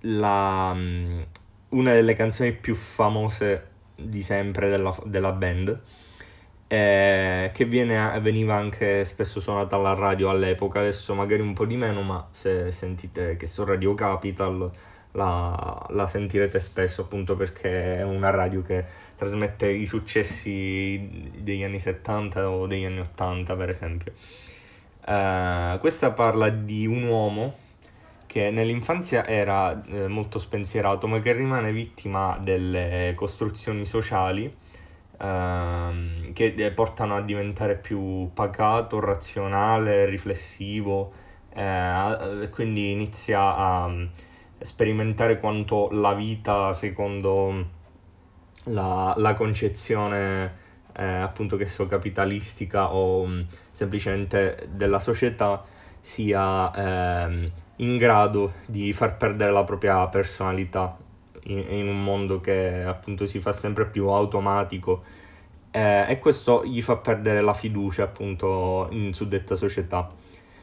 la, 0.00 0.72
mm, 0.74 1.20
una 1.70 1.92
delle 1.92 2.14
canzoni 2.14 2.54
più 2.54 2.74
famose 2.74 3.68
di 3.96 4.22
sempre 4.22 4.70
della, 4.70 4.96
della 5.04 5.32
band, 5.32 5.78
eh, 6.68 7.50
che 7.52 7.64
viene, 7.66 8.18
veniva 8.20 8.54
anche 8.54 9.04
spesso 9.04 9.40
suonata 9.40 9.76
alla 9.76 9.92
radio 9.92 10.30
all'epoca, 10.30 10.78
adesso 10.78 11.14
magari 11.14 11.42
un 11.42 11.52
po' 11.52 11.66
di 11.66 11.76
meno, 11.76 12.00
ma 12.00 12.28
se 12.32 12.72
sentite 12.72 13.36
che 13.36 13.46
su 13.46 13.62
Radio 13.62 13.92
Capital 13.92 14.70
la, 15.16 15.86
la 15.90 16.06
sentirete 16.06 16.60
spesso 16.60 17.02
appunto 17.02 17.34
perché 17.36 17.96
è 17.96 18.02
una 18.02 18.30
radio 18.30 18.62
che 18.62 18.84
trasmette 19.16 19.68
i 19.68 19.86
successi 19.86 21.30
degli 21.38 21.62
anni 21.62 21.78
70 21.78 22.48
o 22.48 22.66
degli 22.66 22.84
anni 22.84 23.00
80 23.00 23.56
per 23.56 23.68
esempio. 23.68 24.12
Uh, 25.06 25.78
questa 25.78 26.10
parla 26.10 26.48
di 26.48 26.86
un 26.86 27.04
uomo 27.04 27.54
che 28.26 28.50
nell'infanzia 28.50 29.24
era 29.26 29.82
eh, 29.86 30.08
molto 30.08 30.38
spensierato, 30.38 31.06
ma 31.06 31.20
che 31.20 31.32
rimane 31.32 31.72
vittima 31.72 32.38
delle 32.38 33.12
costruzioni 33.14 33.86
sociali 33.86 34.52
ehm, 35.18 36.32
che 36.32 36.54
eh, 36.56 36.70
portano 36.72 37.16
a 37.16 37.22
diventare 37.22 37.76
più 37.76 38.30
pacato, 38.34 39.00
razionale, 39.00 40.04
riflessivo, 40.06 41.12
eh, 41.54 42.48
quindi 42.50 42.90
inizia 42.90 43.56
a 43.56 43.90
sperimentare 44.58 45.38
quanto 45.38 45.88
la 45.90 46.14
vita 46.14 46.72
secondo 46.72 47.74
la, 48.64 49.14
la 49.16 49.34
concezione 49.34 50.64
eh, 50.96 51.04
appunto 51.04 51.56
che 51.56 51.66
so 51.66 51.86
capitalistica 51.86 52.92
o 52.94 53.26
mm, 53.26 53.40
semplicemente 53.70 54.68
della 54.72 54.98
società 54.98 55.62
sia 56.00 56.72
ehm, 56.74 57.50
in 57.76 57.96
grado 57.98 58.54
di 58.66 58.92
far 58.92 59.16
perdere 59.16 59.52
la 59.52 59.64
propria 59.64 60.06
personalità 60.06 60.96
in, 61.44 61.58
in, 61.68 61.88
un 61.88 62.02
mondo 62.02 62.40
che 62.40 62.82
appunto 62.82 63.26
si 63.26 63.40
fa 63.40 63.52
sempre 63.52 63.86
più 63.86 64.08
automatico 64.08 65.02
eh, 65.70 66.06
e 66.08 66.18
questo 66.18 66.64
gli 66.64 66.80
fa 66.80 66.96
perdere 66.96 67.42
la 67.42 67.52
fiducia 67.52 68.04
appunto 68.04 68.88
in 68.90 69.12
suddetta 69.12 69.56
società. 69.56 70.08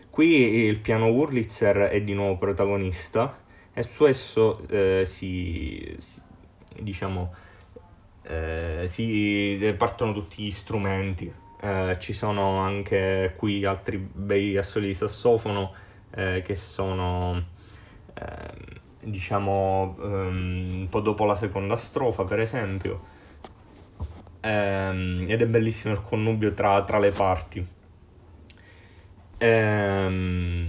Qui 0.10 0.28
il 0.66 0.80
piano 0.80 1.08
Wurlitzer 1.08 1.90
è 1.90 2.02
di 2.02 2.14
nuovo 2.14 2.38
protagonista 2.38 3.43
e 3.74 3.84
su 3.84 4.06
esso 4.06 4.60
eh, 4.68 5.04
si, 5.06 5.96
si, 5.98 6.22
diciamo 6.80 7.34
eh, 8.24 8.84
si 8.86 9.74
partono 9.78 10.14
tutti 10.14 10.44
gli 10.44 10.52
strumenti. 10.52 11.32
Eh, 11.60 11.98
ci 12.00 12.14
sono 12.14 12.58
anche 12.58 13.34
qui 13.38 13.64
altri 13.66 13.98
bei 13.98 14.58
assoli 14.58 14.88
di 14.88 14.94
sassofono 14.94 15.74
eh, 16.12 16.42
che 16.46 16.56
sono 16.56 17.42
ehm, 18.14 18.82
diciamo 19.00 19.96
um, 20.00 20.68
un 20.82 20.88
po' 20.90 21.00
dopo 21.00 21.26
la 21.26 21.36
seconda 21.36 21.76
strofa 21.76 22.24
per 22.24 22.40
esempio. 22.40 23.12
Ehm, 24.42 25.26
ed 25.28 25.42
è 25.42 25.48
bellissimo 25.48 25.94
il 25.94 26.02
connubio 26.02 26.54
tra, 26.54 26.84
tra 26.84 27.00
le 27.00 27.12
parti. 27.12 27.66
Ehm, 29.38 30.63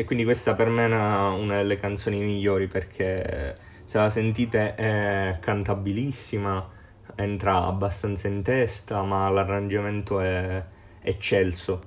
e 0.00 0.04
quindi 0.04 0.24
questa 0.24 0.54
per 0.54 0.70
me 0.70 0.84
è 0.84 0.86
una, 0.86 1.56
delle 1.58 1.76
canzoni 1.76 2.20
migliori 2.20 2.68
perché 2.68 3.54
se 3.84 3.98
la 3.98 4.08
sentite 4.08 4.74
è 4.74 5.36
cantabilissima, 5.38 6.70
entra 7.16 7.66
abbastanza 7.66 8.26
in 8.26 8.42
testa, 8.42 9.02
ma 9.02 9.28
l'arrangiamento 9.28 10.20
è 10.20 10.64
eccelso, 11.02 11.82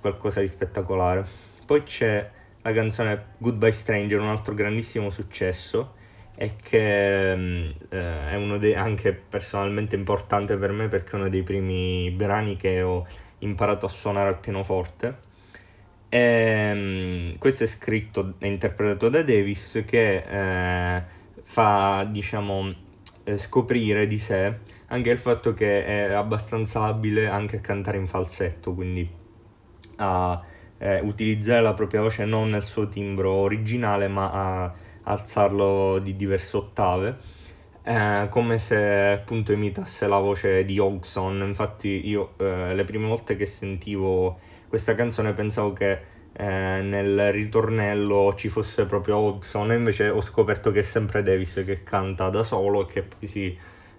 qualcosa 0.00 0.40
di 0.40 0.48
spettacolare. 0.48 1.24
Poi 1.64 1.84
c'è 1.84 2.28
la 2.60 2.72
canzone 2.72 3.24
Goodbye 3.38 3.70
Stranger, 3.70 4.18
un 4.18 4.30
altro 4.30 4.52
grandissimo 4.52 5.10
successo 5.10 5.94
e 6.34 6.56
che 6.60 7.36
mm, 7.36 7.70
eh, 7.88 8.30
è 8.30 8.34
uno 8.34 8.58
dei 8.58 8.74
anche 8.74 9.12
personalmente 9.12 9.94
importante 9.94 10.56
per 10.56 10.72
me 10.72 10.88
perché 10.88 11.12
è 11.12 11.14
uno 11.20 11.28
dei 11.28 11.44
primi 11.44 12.10
brani 12.10 12.56
che 12.56 12.82
ho 12.82 13.06
imparato 13.38 13.86
a 13.86 13.90
suonare 13.90 14.30
al 14.30 14.40
pianoforte. 14.40 15.23
E, 16.14 16.70
um, 16.72 17.38
questo 17.38 17.64
è 17.64 17.66
scritto 17.66 18.34
e 18.38 18.46
interpretato 18.46 19.08
da 19.08 19.24
Davis 19.24 19.82
che 19.84 20.18
eh, 20.18 21.02
fa, 21.42 22.06
diciamo, 22.08 22.72
eh, 23.24 23.36
scoprire 23.36 24.06
di 24.06 24.18
sé 24.18 24.58
anche 24.86 25.10
il 25.10 25.18
fatto 25.18 25.54
che 25.54 25.84
è 25.84 26.12
abbastanza 26.12 26.84
abile 26.84 27.26
anche 27.26 27.56
a 27.56 27.58
cantare 27.58 27.98
in 27.98 28.06
falsetto, 28.06 28.72
quindi 28.74 29.10
a 29.96 30.40
eh, 30.78 31.00
utilizzare 31.00 31.62
la 31.62 31.74
propria 31.74 32.02
voce 32.02 32.24
non 32.24 32.50
nel 32.50 32.62
suo 32.62 32.88
timbro 32.88 33.32
originale, 33.32 34.06
ma 34.06 34.30
a 34.30 34.74
alzarlo 35.02 35.98
di 35.98 36.14
diverse 36.14 36.56
ottave. 36.56 37.16
Eh, 37.82 38.28
come 38.30 38.58
se 38.58 38.76
appunto 39.10 39.52
imitasse 39.52 40.06
la 40.06 40.18
voce 40.18 40.64
di 40.64 40.78
Hogson. 40.78 41.42
Infatti, 41.44 42.08
io 42.08 42.34
eh, 42.38 42.72
le 42.72 42.84
prime 42.84 43.08
volte 43.08 43.34
che 43.34 43.46
sentivo 43.46 44.38
questa 44.74 44.96
canzone 44.96 45.34
pensavo 45.34 45.72
che 45.72 45.92
eh, 46.32 46.80
nel 46.82 47.30
ritornello 47.30 48.34
ci 48.34 48.48
fosse 48.48 48.86
proprio 48.86 49.18
Hodgson, 49.18 49.70
invece 49.70 50.08
ho 50.08 50.20
scoperto 50.20 50.72
che 50.72 50.80
è 50.80 50.82
sempre 50.82 51.22
Davis 51.22 51.62
che 51.64 51.84
canta 51.84 52.28
da 52.28 52.42
solo 52.42 52.82
e 52.82 52.92
che 52.92 53.02
poi 53.02 53.28
si, 53.28 53.56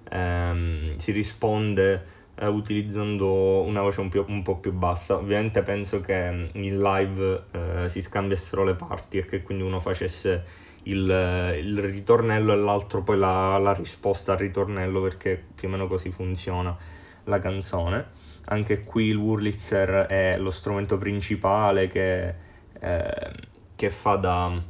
ehm, 0.09 0.97
si 0.97 1.11
risponde 1.13 2.05
eh, 2.35 2.47
utilizzando 2.47 3.61
una 3.61 3.79
voce 3.79 4.01
un, 4.01 4.09
più, 4.09 4.25
un, 4.27 4.41
po' 4.41 4.57
più 4.57 4.73
bassa. 4.73 5.15
Ovviamente 5.15 5.61
penso 5.61 6.01
che 6.01 6.29
mm, 6.29 6.45
in 6.55 6.81
live 6.81 7.43
eh, 7.51 7.88
si 7.88 8.01
scambiassero 8.01 8.65
le 8.65 8.73
parti 8.73 9.19
e 9.19 9.25
che 9.25 9.43
quindi 9.43 9.63
uno 9.63 9.79
facesse 9.79 10.43
il, 10.83 11.53
il 11.57 11.79
ritornello 11.79 12.51
e 12.51 12.57
l'altro 12.57 13.01
poi 13.01 13.17
la, 13.17 13.57
la 13.59 13.71
risposta 13.71 14.33
al 14.33 14.39
ritornello 14.39 15.01
perché 15.01 15.41
più 15.55 15.69
o 15.69 15.71
meno 15.71 15.88
così 15.88 16.11
funziona 16.11 16.77
la 17.23 17.39
canzone 17.39 18.14
anche 18.45 18.84
qui 18.86 19.05
il 19.05 19.17
Wurlitzer 19.17 20.05
è 20.08 20.38
lo 20.38 20.51
strumento 20.51 20.97
principale 20.97 21.88
che, 21.88 22.34
eh, 22.79 23.31
che 23.75 23.89
fa 23.89 24.15
da, 24.15 24.62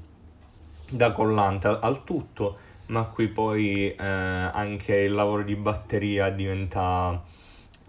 da 0.90 1.12
collante 1.12 1.68
al, 1.68 1.80
al, 1.82 2.04
tutto, 2.04 2.58
ma 2.88 3.04
qui 3.04 3.28
poi 3.28 3.90
eh, 3.92 4.04
anche 4.04 4.96
il 4.96 5.12
lavoro 5.12 5.44
di 5.44 5.56
batteria 5.56 6.30
diventa, 6.30 7.22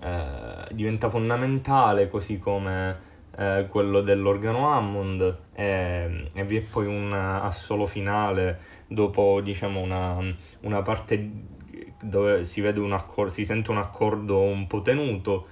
eh, 0.01 0.69
diventa 0.73 1.09
fondamentale, 1.09 2.09
così 2.09 2.39
come 2.39 3.15
eh, 3.37 3.67
quello 3.69 4.01
dell'organo 4.01 4.73
Hammond 4.73 5.39
e, 5.53 6.29
e, 6.33 6.45
vi 6.45 6.57
è 6.57 6.61
poi 6.63 6.87
un 6.87 7.13
assolo 7.13 7.87
finale 7.87 8.75
dopo 8.89 9.41
diciamo 9.43 9.81
una, 9.81 10.17
una 10.61 10.83
parte 10.83 11.55
dove 12.01 12.45
si, 12.45 12.61
vede 12.61 12.81
un 12.81 12.93
accor- 12.93 13.31
si 13.31 13.45
sente 13.45 13.71
un 13.71 13.79
accordo 13.79 14.41
un 14.41 14.67
po' 14.67 14.81
tenuto 14.81 15.49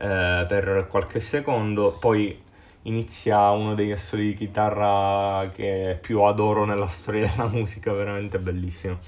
eh, 0.00 0.46
per 0.48 0.86
qualche 0.88 1.20
secondo, 1.20 1.96
poi 2.00 2.48
inizia 2.84 3.50
uno 3.50 3.74
degli 3.74 3.90
assoli 3.90 4.28
di 4.28 4.34
chitarra 4.34 5.50
che 5.54 5.98
più 6.00 6.22
adoro 6.22 6.64
nella 6.64 6.86
storia 6.86 7.28
della 7.28 7.48
musica, 7.52 7.92
veramente 7.92 8.38
bellissimo. 8.38 8.98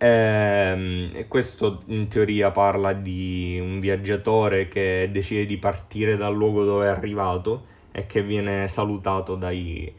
Ehm, 0.00 1.10
e 1.14 1.26
questo 1.26 1.82
in 1.86 2.06
teoria 2.06 2.52
parla 2.52 2.92
di 2.92 3.58
un 3.60 3.80
viaggiatore 3.80 4.68
che 4.68 5.08
decide 5.10 5.44
di 5.44 5.56
partire 5.56 6.16
dal 6.16 6.32
luogo 6.32 6.64
dove 6.64 6.86
è 6.86 6.88
arrivato 6.88 7.66
e 7.90 8.06
che 8.06 8.22
viene 8.22 8.68
salutato 8.68 9.34
dai, 9.34 9.92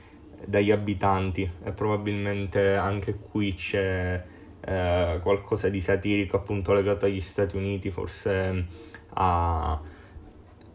dagli 0.45 0.71
abitanti 0.71 1.49
e 1.63 1.71
probabilmente 1.71 2.75
anche 2.75 3.13
qui 3.13 3.53
c'è 3.55 4.23
eh, 4.61 5.19
qualcosa 5.21 5.67
di 5.67 5.81
satirico 5.81 6.37
appunto 6.37 6.71
legato 6.71 7.05
agli 7.05 7.19
Stati 7.19 7.57
Uniti, 7.57 7.91
forse 7.91 8.87
a, 9.13 9.79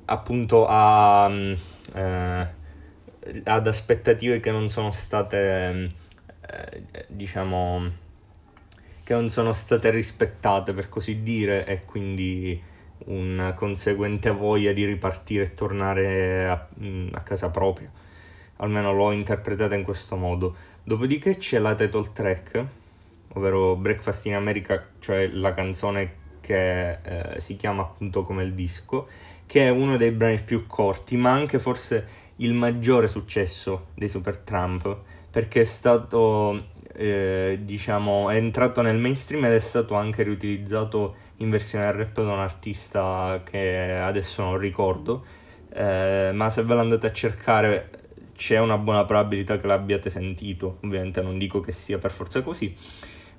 appunto 0.07 0.67
a, 0.67 1.29
mm, 1.29 1.55
eh, 1.95 2.49
ad 3.45 3.67
aspettative 3.67 4.41
che 4.41 4.51
non 4.51 4.69
sono 4.69 4.93
state, 4.93 5.91
eh, 6.41 6.83
diciamo, 7.09 7.91
che 9.03 9.15
non 9.15 9.29
sono 9.31 9.53
state 9.53 9.91
rispettate 9.91 10.73
per 10.73 10.89
così 10.89 11.23
dire 11.23 11.67
e 11.67 11.85
quindi 11.85 12.61
una 13.07 13.53
conseguente 13.53 14.31
voglia 14.31 14.73
di 14.73 14.85
ripartire 14.85 15.45
e 15.45 15.55
tornare 15.55 16.49
a, 16.49 16.69
mm, 16.81 17.09
a 17.13 17.21
casa 17.21 17.51
propria. 17.51 17.91
Almeno 18.59 18.93
l'ho 18.93 19.11
interpretata 19.11 19.75
in 19.75 19.83
questo 19.83 20.17
modo. 20.17 20.55
Dopodiché 20.83 21.37
c'è 21.37 21.59
la 21.59 21.75
title 21.75 22.13
track, 22.13 22.65
ovvero 23.35 23.75
Breakfast 23.77 24.27
in 24.27 24.35
America, 24.35 24.87
cioè 25.01 25.29
la 25.29 25.55
canzone 25.55 26.23
che 26.45 26.99
eh, 27.03 27.41
si 27.41 27.57
chiama 27.57 27.83
appunto 27.83 28.23
come 28.23 28.43
il 28.43 28.53
disco, 28.53 29.09
che 29.47 29.67
è 29.67 29.71
uno 29.71 29.97
dei 29.97 30.11
brani 30.11 30.41
più 30.41 30.67
corti, 30.67 31.17
ma 31.17 31.31
anche 31.31 31.59
forse 31.59 32.23
il 32.37 32.53
maggiore 32.53 33.09
successo 33.09 33.87
dei 33.95 34.11
Super 34.11 34.37
Trump, 34.39 34.97
perché 35.31 35.63
è 35.63 35.65
stato, 35.65 36.67
eh, 36.93 37.61
diciamo, 37.63 38.29
è 38.29 38.37
entrato 38.37 38.83
nel 38.83 38.99
mainstream 38.99 39.45
ed 39.47 39.53
è 39.53 39.59
stato 39.59 39.95
anche 39.95 40.23
riutilizzato 40.23 41.17
in 41.39 41.49
versione 41.49 41.91
rap 41.91 42.15
da 42.15 42.33
un 42.33 42.41
artista 42.41 43.43
che 43.43 43.93
adesso 43.93 44.43
non 44.43 44.59
ricordo, 44.59 45.25
eh, 45.73 46.31
ma 46.35 46.51
se 46.51 46.63
ve 46.63 46.75
l'andate 46.75 47.07
a 47.07 47.13
cercare 47.13 47.91
c'è 48.37 48.59
una 48.59 48.77
buona 48.77 49.05
probabilità 49.05 49.59
che 49.59 49.67
l'abbiate 49.67 50.11
sentito, 50.11 50.79
ovviamente 50.85 51.23
non 51.23 51.39
dico 51.39 51.61
che 51.61 51.73
sia 51.73 51.99
per 51.99 52.11
forza 52.11 52.43
così 52.43 52.75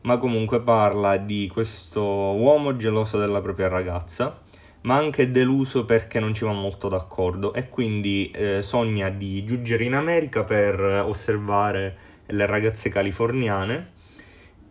ma 0.06 0.18
comunque 0.18 0.62
parla 0.62 1.18
di 1.18 1.50
questo 1.52 2.02
uomo 2.02 2.76
geloso 2.78 3.20
della 3.20 3.42
propria 3.42 3.68
ragazza, 3.68 4.42
ma 4.82 4.96
anche 4.96 5.30
deluso 5.30 5.86
perché 5.86 6.20
non 6.20 6.34
ci 6.34 6.46
va 6.46 6.54
molto 6.54 6.88
d'accordo 6.88 7.54
e 7.54 7.70
quindi 7.70 8.32
eh, 8.32 8.62
sogna 8.62 9.10
di 9.10 9.44
giungere 9.46 9.84
in 9.84 9.94
America 9.94 10.44
per 10.44 10.80
osservare 10.80 11.98
le 12.28 12.46
ragazze 12.46 12.90
californiane 12.90 13.94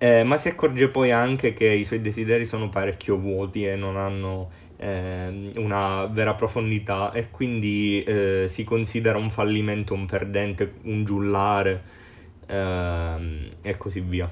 eh, 0.04 0.22
ma 0.22 0.36
si 0.36 0.48
accorge 0.48 0.88
poi 0.88 1.12
anche 1.12 1.54
che 1.54 1.66
i 1.66 1.84
suoi 1.84 2.00
desideri 2.00 2.44
sono 2.44 2.68
parecchio 2.68 3.16
vuoti 3.16 3.66
e 3.66 3.76
non 3.76 3.96
hanno 3.96 4.50
eh, 4.76 5.50
una 5.56 6.06
vera 6.06 6.34
profondità 6.34 7.12
e 7.12 7.30
quindi 7.30 8.02
eh, 8.02 8.44
si 8.48 8.64
considera 8.64 9.16
un 9.16 9.30
fallimento, 9.30 9.94
un 9.94 10.04
perdente, 10.04 10.74
un 10.82 11.04
giullare 11.04 11.82
ehm, 12.46 13.50
e 13.62 13.76
così 13.78 14.00
via. 14.00 14.30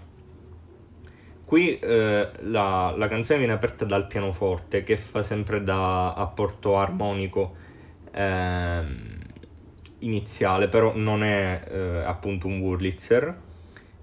Qui 1.53 1.79
eh, 1.81 2.31
la, 2.45 2.95
la, 2.97 3.09
canzone 3.09 3.41
viene 3.41 3.53
aperta 3.53 3.85
dal 3.85 4.07
pianoforte 4.07 4.83
che 4.85 4.97
fa 4.97 5.21
sempre 5.21 5.63
da 5.63 6.15
apporto 6.15 6.79
armonico 6.79 7.55
ehm, 8.11 9.19
iniziale, 9.99 10.69
però 10.69 10.97
non 10.97 11.23
è 11.23 11.63
eh, 11.71 12.05
appunto 12.07 12.47
un 12.47 12.59
Wurlitzer. 12.59 13.39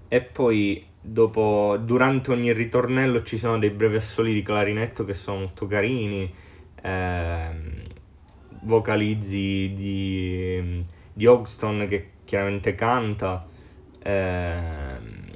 E 0.06 0.20
poi 0.20 0.86
dopo, 1.00 1.76
durante 1.82 2.30
ogni 2.30 2.52
ritornello 2.52 3.24
ci 3.24 3.36
sono 3.36 3.58
dei 3.58 3.70
brevi 3.70 3.96
assoli 3.96 4.32
di 4.32 4.42
clarinetto 4.42 5.04
che 5.04 5.14
sono 5.14 5.38
molto 5.40 5.66
carini, 5.66 6.32
ehm, 6.82 7.82
vocalizzi 8.60 9.72
di, 9.74 10.84
di 11.12 11.26
Hogston 11.26 11.84
che 11.88 12.10
chiaramente 12.24 12.76
canta 12.76 13.44
ehm, 14.04 14.79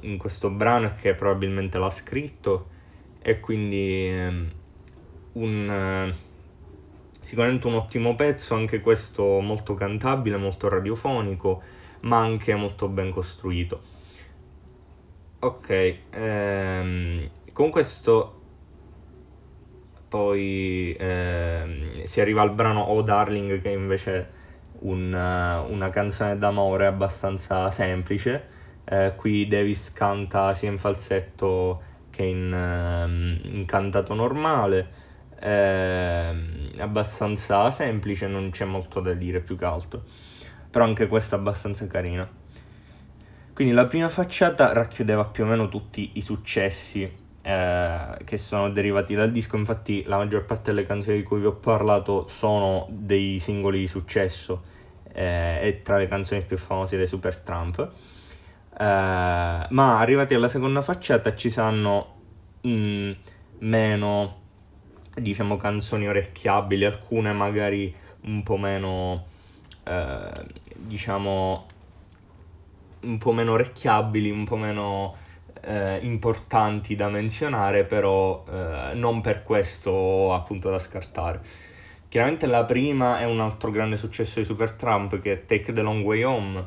in 0.05 0.17
questo 0.17 0.49
brano 0.49 0.87
e 0.87 0.95
che 0.95 1.13
probabilmente 1.13 1.77
l'ha 1.77 1.89
scritto 1.89 2.67
e 3.21 3.39
quindi 3.39 4.07
ehm, 4.07 4.51
un, 5.33 5.69
eh, 5.69 6.15
sicuramente 7.21 7.67
un 7.67 7.75
ottimo 7.75 8.15
pezzo, 8.15 8.55
anche 8.55 8.81
questo 8.81 9.39
molto 9.39 9.73
cantabile, 9.73 10.37
molto 10.37 10.69
radiofonico, 10.69 11.61
ma 12.01 12.19
anche 12.19 12.53
molto 12.55 12.87
ben 12.87 13.11
costruito. 13.11 13.81
Ok, 15.39 15.97
ehm, 16.11 17.29
con 17.51 17.69
questo 17.69 18.41
poi 20.07 20.95
ehm, 20.97 22.03
si 22.03 22.21
arriva 22.21 22.41
al 22.41 22.53
brano 22.53 22.81
Oh 22.81 23.01
Darling 23.01 23.61
che 23.61 23.69
invece 23.69 24.29
un, 24.79 25.11
una 25.11 25.89
canzone 25.89 26.37
d'amore 26.37 26.85
abbastanza 26.85 27.69
semplice. 27.71 28.53
Eh, 28.85 29.13
qui 29.15 29.47
Davis 29.47 29.91
canta 29.91 30.53
sia 30.53 30.69
in 30.69 30.77
falsetto 30.77 31.81
che 32.11 32.23
in, 32.23 32.53
ehm, 32.53 33.39
in 33.55 33.65
cantato 33.65 34.13
normale, 34.13 34.87
ehm, 35.39 36.73
abbastanza 36.77 37.69
semplice, 37.71 38.27
non 38.27 38.51
c'è 38.51 38.65
molto 38.65 39.01
da 39.01 39.13
dire 39.13 39.41
più 39.41 39.57
che 39.57 39.65
altro, 39.65 40.03
però 40.69 40.85
anche 40.85 41.07
questa 41.07 41.35
è 41.35 41.39
abbastanza 41.39 41.87
carina. 41.87 42.29
Quindi 43.53 43.73
la 43.73 43.85
prima 43.85 44.09
facciata 44.09 44.73
racchiudeva 44.73 45.25
più 45.25 45.45
o 45.45 45.47
meno 45.47 45.69
tutti 45.69 46.11
i 46.15 46.21
successi 46.21 47.23
eh, 47.47 48.17
che 48.23 48.37
sono 48.37 48.69
derivati 48.69 49.13
dal 49.13 49.31
disco, 49.31 49.55
infatti 49.55 50.03
la 50.05 50.17
maggior 50.17 50.45
parte 50.45 50.73
delle 50.73 50.85
canzoni 50.85 51.17
di 51.17 51.23
cui 51.23 51.39
vi 51.39 51.45
ho 51.45 51.53
parlato 51.53 52.27
sono 52.27 52.87
dei 52.89 53.39
singoli 53.39 53.79
di 53.79 53.87
successo 53.87 54.63
eh, 55.13 55.59
e 55.61 55.81
tra 55.83 55.97
le 55.97 56.07
canzoni 56.07 56.41
più 56.41 56.57
famose 56.57 56.97
dei 56.97 57.07
Super 57.07 57.37
Trump. 57.37 57.91
Eh, 58.77 59.67
ma 59.69 59.99
arrivati 59.99 60.33
alla 60.33 60.49
seconda 60.49 60.81
facciata 60.81 61.33
ci 61.35 61.49
saranno 61.49 62.15
mh, 62.61 62.69
mm, 62.69 63.11
meno, 63.59 64.41
diciamo, 65.15 65.57
canzoni 65.57 66.07
orecchiabili, 66.07 66.85
alcune 66.85 67.31
magari 67.31 67.93
un 68.21 68.43
po' 68.43 68.57
meno, 68.57 69.25
eh, 69.83 70.31
diciamo, 70.75 71.65
un 73.01 73.17
po' 73.17 73.31
meno 73.31 73.53
orecchiabili, 73.53 74.29
un 74.29 74.45
po' 74.45 74.57
meno 74.57 75.15
eh, 75.61 75.99
importanti 76.01 76.95
da 76.95 77.09
menzionare, 77.09 77.83
però 77.85 78.43
eh, 78.49 78.93
non 78.93 79.21
per 79.21 79.43
questo 79.43 80.33
appunto 80.33 80.69
da 80.69 80.79
scartare. 80.79 81.41
Chiaramente 82.07 82.45
la 82.45 82.63
prima 82.65 83.19
è 83.19 83.25
un 83.25 83.39
altro 83.39 83.71
grande 83.71 83.97
successo 83.97 84.39
di 84.39 84.45
Supertramp 84.45 85.19
che 85.19 85.33
è 85.33 85.45
Take 85.45 85.73
the 85.73 85.81
Long 85.81 86.03
Way 86.03 86.23
Home, 86.23 86.65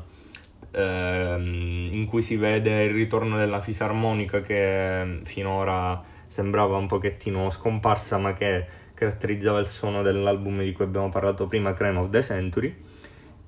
ehm, 0.71 1.89
in 1.91 2.05
cui 2.05 2.21
si 2.21 2.35
vede 2.35 2.83
il 2.83 2.93
ritorno 2.93 3.37
della 3.37 3.61
fisarmonica 3.61 4.41
che 4.41 5.19
finora 5.23 6.01
sembrava 6.27 6.77
un 6.77 6.87
pochettino 6.87 7.49
scomparsa 7.49 8.17
ma 8.17 8.33
che 8.33 8.65
caratterizzava 8.93 9.59
il 9.59 9.65
suono 9.65 10.01
dell'album 10.01 10.61
di 10.61 10.71
cui 10.73 10.85
abbiamo 10.85 11.09
parlato 11.09 11.47
prima, 11.47 11.73
Crime 11.73 11.99
of 11.99 12.09
the 12.09 12.21
Century. 12.21 12.75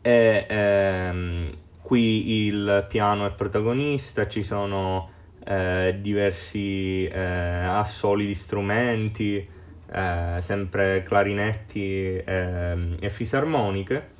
E 0.01 0.45
ehm, 0.49 1.51
Qui 1.91 2.45
il 2.45 2.85
piano 2.87 3.25
è 3.25 3.31
protagonista, 3.31 4.25
ci 4.25 4.43
sono 4.43 5.09
eh, 5.43 5.97
diversi 5.99 7.05
eh, 7.05 7.19
assoli 7.19 8.27
di 8.27 8.33
strumenti, 8.33 9.45
eh, 9.91 10.35
sempre 10.39 11.03
clarinetti 11.03 12.15
ehm, 12.23 12.95
e 12.97 13.09
fisarmoniche. 13.09 14.19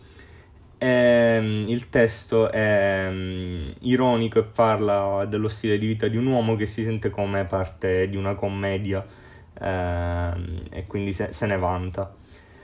Ehm, 0.84 1.66
il 1.68 1.90
testo 1.90 2.50
è 2.50 3.06
um, 3.08 3.72
ironico 3.82 4.40
e 4.40 4.44
parla 4.44 5.26
dello 5.26 5.48
stile 5.48 5.78
di 5.78 5.86
vita 5.86 6.08
di 6.08 6.18
un 6.18 6.26
uomo 6.26 6.56
che 6.56 6.66
si 6.66 6.84
sente 6.84 7.12
come 7.12 7.46
parte 7.46 8.10
di 8.10 8.18
una 8.18 8.34
commedia 8.34 9.06
ehm, 9.60 10.62
e 10.72 10.88
quindi 10.88 11.14
se, 11.14 11.32
se 11.34 11.46
ne 11.46 11.58
vanta. 11.60 12.12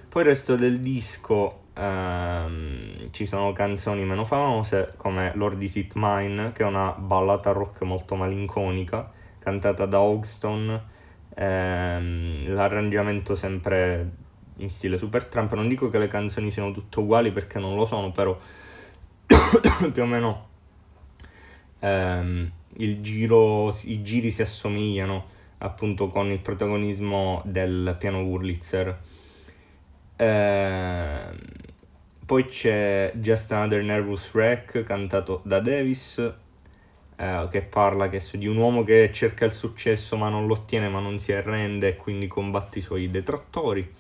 Poi 0.09 0.23
il 0.23 0.29
resto 0.29 0.55
del 0.55 0.79
disco 0.79 1.65
ehm, 1.75 3.11
ci 3.11 3.27
sono 3.27 3.53
canzoni 3.53 4.03
meno 4.03 4.25
famose 4.25 4.93
come 4.97 5.33
Lord 5.35 5.61
Is 5.61 5.75
It 5.75 5.91
Mine, 5.93 6.53
che 6.53 6.63
è 6.63 6.65
una 6.65 6.95
ballata 6.97 7.51
rock 7.51 7.83
molto 7.83 8.15
malinconica, 8.15 9.11
cantata 9.37 9.85
da 9.85 9.99
Hogston, 9.99 10.81
ehm, 11.35 12.51
l'arrangiamento 12.51 13.35
sempre 13.35 14.25
in 14.57 14.69
stile 14.69 14.97
Super 14.97 15.25
Trump. 15.25 15.53
Non 15.53 15.67
dico 15.67 15.89
che 15.89 15.97
le 15.97 16.07
canzoni 16.07 16.51
siano 16.51 16.71
tutte 16.71 16.99
uguali 16.99 17.31
perché 17.31 17.59
non 17.59 17.75
lo 17.75 17.85
sono, 17.85 18.11
però 18.11 18.37
più 19.91 20.03
o 20.03 20.05
meno 20.05 20.47
ehm, 21.79 22.51
giro, 23.01 23.75
i 23.85 24.03
giri 24.03 24.31
si 24.31 24.41
assomigliano 24.41 25.35
appunto 25.59 26.07
con 26.09 26.31
il 26.31 26.39
protagonismo 26.39 27.41
del 27.45 27.95
piano 27.97 28.21
Wurlitzer. 28.21 28.99
Ehm, 30.17 31.37
poi 32.25 32.45
c'è 32.45 33.11
Just 33.15 33.51
Another 33.51 33.81
Nervous 33.83 34.33
Wreck 34.33 34.83
cantato 34.83 35.41
da 35.43 35.59
Davis, 35.59 36.17
eh, 37.15 37.47
che 37.49 37.61
parla 37.61 38.09
che 38.09 38.21
di 38.33 38.47
un 38.47 38.57
uomo 38.57 38.83
che 38.83 39.11
cerca 39.13 39.45
il 39.45 39.53
successo 39.53 40.17
ma 40.17 40.29
non 40.29 40.45
lo 40.45 40.53
ottiene 40.53 40.89
ma 40.89 40.99
non 40.99 41.17
si 41.19 41.31
arrende 41.31 41.89
e 41.89 41.95
quindi 41.95 42.27
combatte 42.27 42.79
i 42.79 42.81
suoi 42.81 43.09
detrattori. 43.09 43.93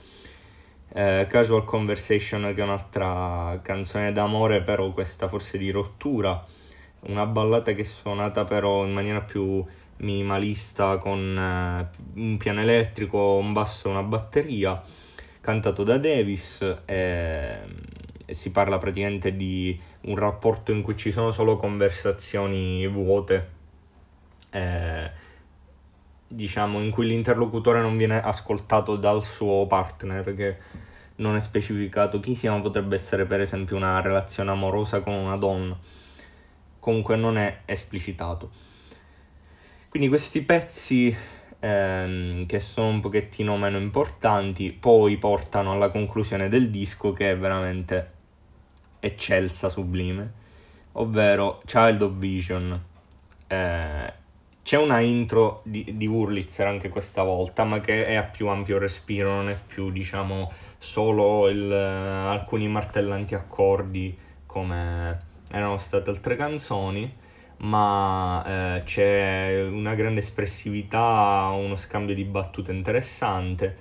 Eh, 0.89 1.27
Casual 1.29 1.65
Conversation 1.65 2.53
che 2.55 2.61
è 2.61 2.63
un'altra 2.63 3.59
canzone 3.61 4.11
d'amore 4.11 4.61
però 4.61 4.91
questa 4.91 5.27
forse 5.27 5.57
di 5.57 5.69
rottura, 5.69 6.43
una 7.01 7.25
ballata 7.25 7.73
che 7.73 7.81
è 7.81 7.83
suonata 7.83 8.43
però 8.43 8.85
in 8.85 8.93
maniera 8.93 9.21
più 9.21 9.63
minimalista 9.97 10.97
con 10.97 11.37
eh, 11.37 12.19
un 12.19 12.37
piano 12.37 12.61
elettrico, 12.61 13.35
un 13.35 13.53
basso 13.53 13.87
e 13.87 13.91
una 13.91 14.03
batteria, 14.03 14.81
cantato 15.41 15.83
da 15.83 15.97
Davis. 15.97 16.81
Eh, 16.85 17.59
si 18.33 18.51
parla 18.51 18.77
praticamente 18.77 19.35
di 19.35 19.79
un 20.01 20.17
rapporto 20.17 20.71
in 20.71 20.81
cui 20.81 20.97
ci 20.97 21.11
sono 21.11 21.31
solo 21.31 21.57
conversazioni 21.57 22.85
vuote, 22.87 23.49
eh, 24.51 25.11
diciamo, 26.27 26.81
in 26.81 26.91
cui 26.91 27.07
l'interlocutore 27.07 27.81
non 27.81 27.97
viene 27.97 28.21
ascoltato 28.21 28.95
dal 28.95 29.23
suo 29.23 29.65
partner, 29.67 30.35
che 30.35 30.57
non 31.17 31.35
è 31.35 31.39
specificato 31.39 32.19
chi 32.19 32.35
sia, 32.35 32.51
ma 32.51 32.61
potrebbe 32.61 32.95
essere 32.95 33.25
per 33.25 33.41
esempio 33.41 33.75
una 33.75 34.01
relazione 34.01 34.51
amorosa 34.51 35.01
con 35.01 35.13
una 35.13 35.37
donna. 35.37 35.77
Comunque 36.79 37.15
non 37.15 37.37
è 37.37 37.61
esplicitato. 37.65 38.49
Quindi 39.89 40.09
questi 40.09 40.41
pezzi 40.43 41.15
ehm, 41.59 42.45
che 42.45 42.59
sono 42.59 42.89
un 42.89 42.99
pochettino 42.99 43.57
meno 43.57 43.77
importanti 43.77 44.71
poi 44.71 45.17
portano 45.17 45.71
alla 45.71 45.89
conclusione 45.89 46.49
del 46.49 46.69
disco 46.69 47.13
che 47.13 47.31
è 47.31 47.37
veramente 47.37 48.13
eccelsa, 48.99 49.69
sublime, 49.69 50.31
ovvero 50.93 51.61
Child 51.65 52.01
of 52.01 52.11
Vision. 52.13 52.83
Eh, 53.47 54.13
c'è 54.67 54.75
una 54.75 54.99
intro 54.99 55.61
di, 55.63 55.93
di 55.95 56.07
Wurlitzer 56.07 56.67
anche 56.67 56.89
questa 56.89 57.23
volta, 57.23 57.63
ma 57.63 57.79
che 57.79 58.05
è 58.05 58.15
a 58.15 58.23
più 58.23 58.49
ampio 58.49 58.77
respiro, 58.77 59.29
non 59.33 59.47
è 59.47 59.57
più, 59.65 59.91
diciamo, 59.91 60.51
solo 60.77 61.47
il, 61.47 61.71
alcuni 61.71 62.67
martellanti 62.67 63.33
accordi 63.33 64.13
come 64.45 65.19
erano 65.49 65.77
state 65.77 66.09
altre 66.09 66.35
canzoni, 66.35 67.09
ma 67.59 68.75
eh, 68.75 68.83
c'è 68.83 69.65
una 69.71 69.95
grande 69.95 70.19
espressività, 70.19 71.49
uno 71.53 71.77
scambio 71.77 72.13
di 72.13 72.25
battute 72.25 72.73
interessante 72.73 73.77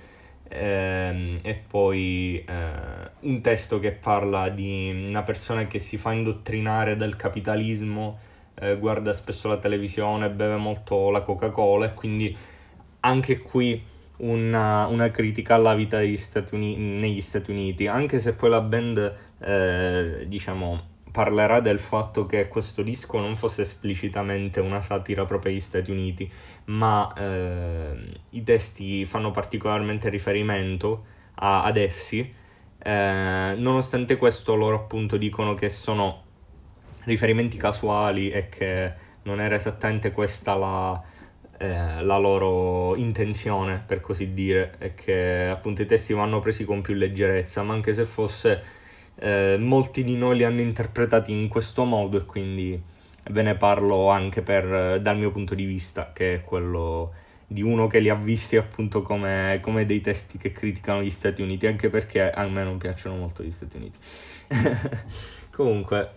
ehm, 0.47 1.39
e 1.41 1.63
poi 1.67 2.45
eh, 2.47 3.09
un 3.19 3.41
testo 3.41 3.79
che 3.79 3.91
parla 3.91 4.47
di 4.47 5.05
una 5.09 5.23
persona 5.23 5.67
che 5.67 5.79
si 5.79 5.97
fa 5.97 6.13
indottrinare 6.13 6.95
dal 6.95 7.17
capitalismo 7.17 8.26
eh, 8.59 8.77
guarda 8.77 9.13
spesso 9.13 9.47
la 9.47 9.57
televisione, 9.57 10.29
beve 10.29 10.55
molto 10.55 11.09
la 11.09 11.21
Coca-Cola 11.21 11.87
e 11.87 11.93
quindi 11.93 12.35
anche 13.01 13.37
qui 13.37 13.81
una, 14.17 14.87
una 14.87 15.11
critica 15.11 15.55
alla 15.55 15.75
vita 15.75 15.99
Stati 16.15 16.55
Uni- 16.55 16.75
negli 16.77 17.21
Stati 17.21 17.51
Uniti, 17.51 17.87
anche 17.87 18.19
se 18.19 18.33
poi 18.33 18.49
la 18.49 18.61
band, 18.61 19.15
eh, 19.39 20.25
diciamo, 20.27 20.95
parlerà 21.11 21.59
del 21.59 21.79
fatto 21.79 22.25
che 22.25 22.47
questo 22.47 22.81
disco 22.81 23.19
non 23.19 23.35
fosse 23.35 23.61
esplicitamente 23.63 24.59
una 24.59 24.81
satira 24.81 25.25
proprio 25.25 25.51
agli 25.51 25.59
Stati 25.59 25.91
Uniti, 25.91 26.29
ma 26.65 27.13
eh, 27.15 28.19
i 28.31 28.43
testi 28.43 29.05
fanno 29.05 29.31
particolarmente 29.31 30.09
riferimento 30.09 31.05
a, 31.35 31.63
ad 31.63 31.77
essi. 31.77 32.33
Eh, 32.79 33.55
nonostante 33.57 34.17
questo 34.17 34.55
loro 34.55 34.75
appunto 34.75 35.17
dicono 35.17 35.53
che 35.55 35.69
sono 35.69 36.25
riferimenti 37.07 37.57
casuali 37.57 38.29
e 38.29 38.49
che 38.49 38.93
non 39.23 39.41
era 39.41 39.55
esattamente 39.55 40.11
questa 40.11 40.55
la, 40.55 41.01
eh, 41.57 42.03
la 42.03 42.17
loro 42.17 42.95
intenzione, 42.95 43.81
per 43.85 44.01
così 44.01 44.33
dire, 44.33 44.75
e 44.77 44.93
che 44.93 45.47
appunto 45.47 45.81
i 45.81 45.85
testi 45.85 46.13
vanno 46.13 46.39
presi 46.39 46.65
con 46.65 46.81
più 46.81 46.93
leggerezza, 46.93 47.63
ma 47.63 47.73
anche 47.73 47.93
se 47.93 48.05
fosse 48.05 48.63
eh, 49.15 49.57
molti 49.59 50.03
di 50.03 50.15
noi 50.15 50.37
li 50.37 50.43
hanno 50.43 50.61
interpretati 50.61 51.31
in 51.31 51.47
questo 51.47 51.83
modo 51.83 52.17
e 52.17 52.25
quindi 52.25 52.81
ve 53.29 53.41
ne 53.41 53.55
parlo 53.55 54.09
anche 54.09 54.41
per, 54.41 55.01
dal 55.01 55.17
mio 55.17 55.31
punto 55.31 55.55
di 55.55 55.65
vista, 55.65 56.11
che 56.13 56.35
è 56.35 56.41
quello 56.43 57.13
di 57.49 57.61
uno 57.61 57.87
che 57.87 57.99
li 57.99 58.09
ha 58.09 58.15
visti 58.15 58.57
appunto 58.57 59.01
come, 59.01 59.59
come, 59.61 59.85
dei 59.85 60.01
testi 60.01 60.37
che 60.37 60.51
criticano 60.51 61.01
gli 61.01 61.09
Stati 61.09 61.41
Uniti, 61.41 61.65
anche 61.65 61.89
perché 61.89 62.29
a 62.29 62.47
me 62.47 62.63
non 62.63 62.77
piacciono 62.77 63.15
molto 63.15 63.43
gli 63.43 63.51
Stati 63.51 63.77
Uniti. 63.77 63.97
Comunque, 65.51 66.16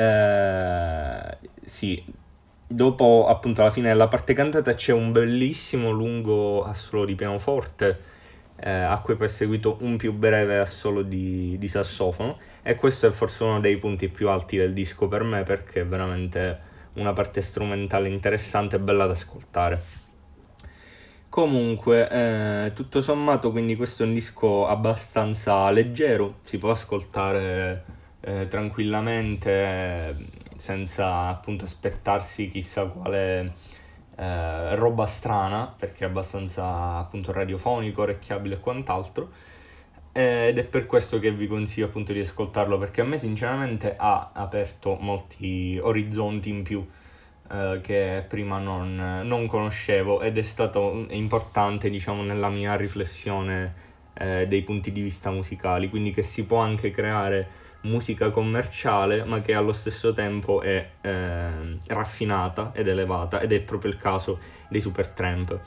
eh, 0.00 1.36
sì, 1.64 2.02
dopo 2.66 3.26
appunto 3.28 3.60
alla 3.60 3.70
fine 3.70 3.88
della 3.88 4.08
parte 4.08 4.32
cantata 4.32 4.74
c'è 4.74 4.92
un 4.92 5.12
bellissimo 5.12 5.90
lungo 5.90 6.64
assolo 6.64 7.04
di 7.04 7.14
pianoforte 7.14 8.08
eh, 8.56 8.70
a 8.70 8.98
cui 9.00 9.16
poi 9.16 9.26
è 9.26 9.30
seguito 9.30 9.78
un 9.80 9.96
più 9.96 10.12
breve 10.12 10.58
assolo 10.58 11.02
di, 11.02 11.56
di 11.58 11.68
sassofono 11.68 12.38
e 12.62 12.76
questo 12.76 13.08
è 13.08 13.10
forse 13.10 13.44
uno 13.44 13.60
dei 13.60 13.76
punti 13.76 14.08
più 14.08 14.28
alti 14.28 14.56
del 14.56 14.72
disco 14.72 15.06
per 15.08 15.22
me 15.22 15.42
perché 15.42 15.82
è 15.82 15.86
veramente 15.86 16.68
una 16.94 17.12
parte 17.12 17.42
strumentale 17.42 18.08
interessante 18.08 18.76
e 18.76 18.78
bella 18.78 19.06
da 19.06 19.12
ascoltare. 19.12 19.82
Comunque, 21.28 22.08
eh, 22.10 22.72
tutto 22.74 23.00
sommato, 23.00 23.52
quindi 23.52 23.76
questo 23.76 24.02
è 24.02 24.06
un 24.06 24.14
disco 24.14 24.66
abbastanza 24.66 25.70
leggero, 25.70 26.38
si 26.42 26.58
può 26.58 26.70
ascoltare 26.70 27.98
eh, 28.20 28.46
tranquillamente 28.48 30.16
senza 30.56 31.28
appunto 31.28 31.64
aspettarsi 31.64 32.50
chissà 32.50 32.84
quale 32.84 33.54
eh, 34.16 34.74
roba 34.76 35.06
strana, 35.06 35.74
perché 35.76 36.04
è 36.04 36.08
abbastanza 36.08 36.96
appunto 36.98 37.32
radiofonico, 37.32 38.02
orecchiabile 38.02 38.56
e 38.56 38.60
quant'altro. 38.60 39.30
Ed 40.12 40.58
è 40.58 40.64
per 40.64 40.86
questo 40.86 41.18
che 41.20 41.30
vi 41.30 41.46
consiglio 41.46 41.86
appunto 41.86 42.12
di 42.12 42.20
ascoltarlo, 42.20 42.78
perché 42.78 43.00
a 43.00 43.04
me 43.04 43.18
sinceramente 43.18 43.94
ha 43.96 44.30
aperto 44.34 44.96
molti 45.00 45.78
orizzonti 45.80 46.50
in 46.50 46.62
più 46.62 46.84
eh, 47.50 47.80
che 47.82 48.24
prima 48.28 48.58
non, 48.58 49.22
non, 49.24 49.46
conoscevo 49.46 50.20
ed 50.20 50.36
è 50.36 50.42
stato 50.42 51.06
importante 51.10 51.88
diciamo 51.90 52.22
nella 52.22 52.48
mia 52.48 52.76
riflessione 52.76 53.74
eh, 54.14 54.46
dei 54.46 54.62
punti 54.62 54.92
di 54.92 55.00
vista 55.00 55.30
musicali, 55.30 55.88
quindi 55.88 56.12
che 56.12 56.22
si 56.22 56.44
può 56.44 56.58
anche 56.58 56.90
creare 56.90 57.48
musica 57.82 58.30
commerciale 58.30 59.24
ma 59.24 59.40
che 59.40 59.54
allo 59.54 59.72
stesso 59.72 60.12
tempo 60.12 60.60
è 60.60 60.90
eh, 61.00 61.78
raffinata 61.86 62.72
ed 62.74 62.88
elevata 62.88 63.40
ed 63.40 63.52
è 63.52 63.60
proprio 63.60 63.90
il 63.90 63.96
caso 63.96 64.38
dei 64.68 64.80
Supertramp 64.80 65.58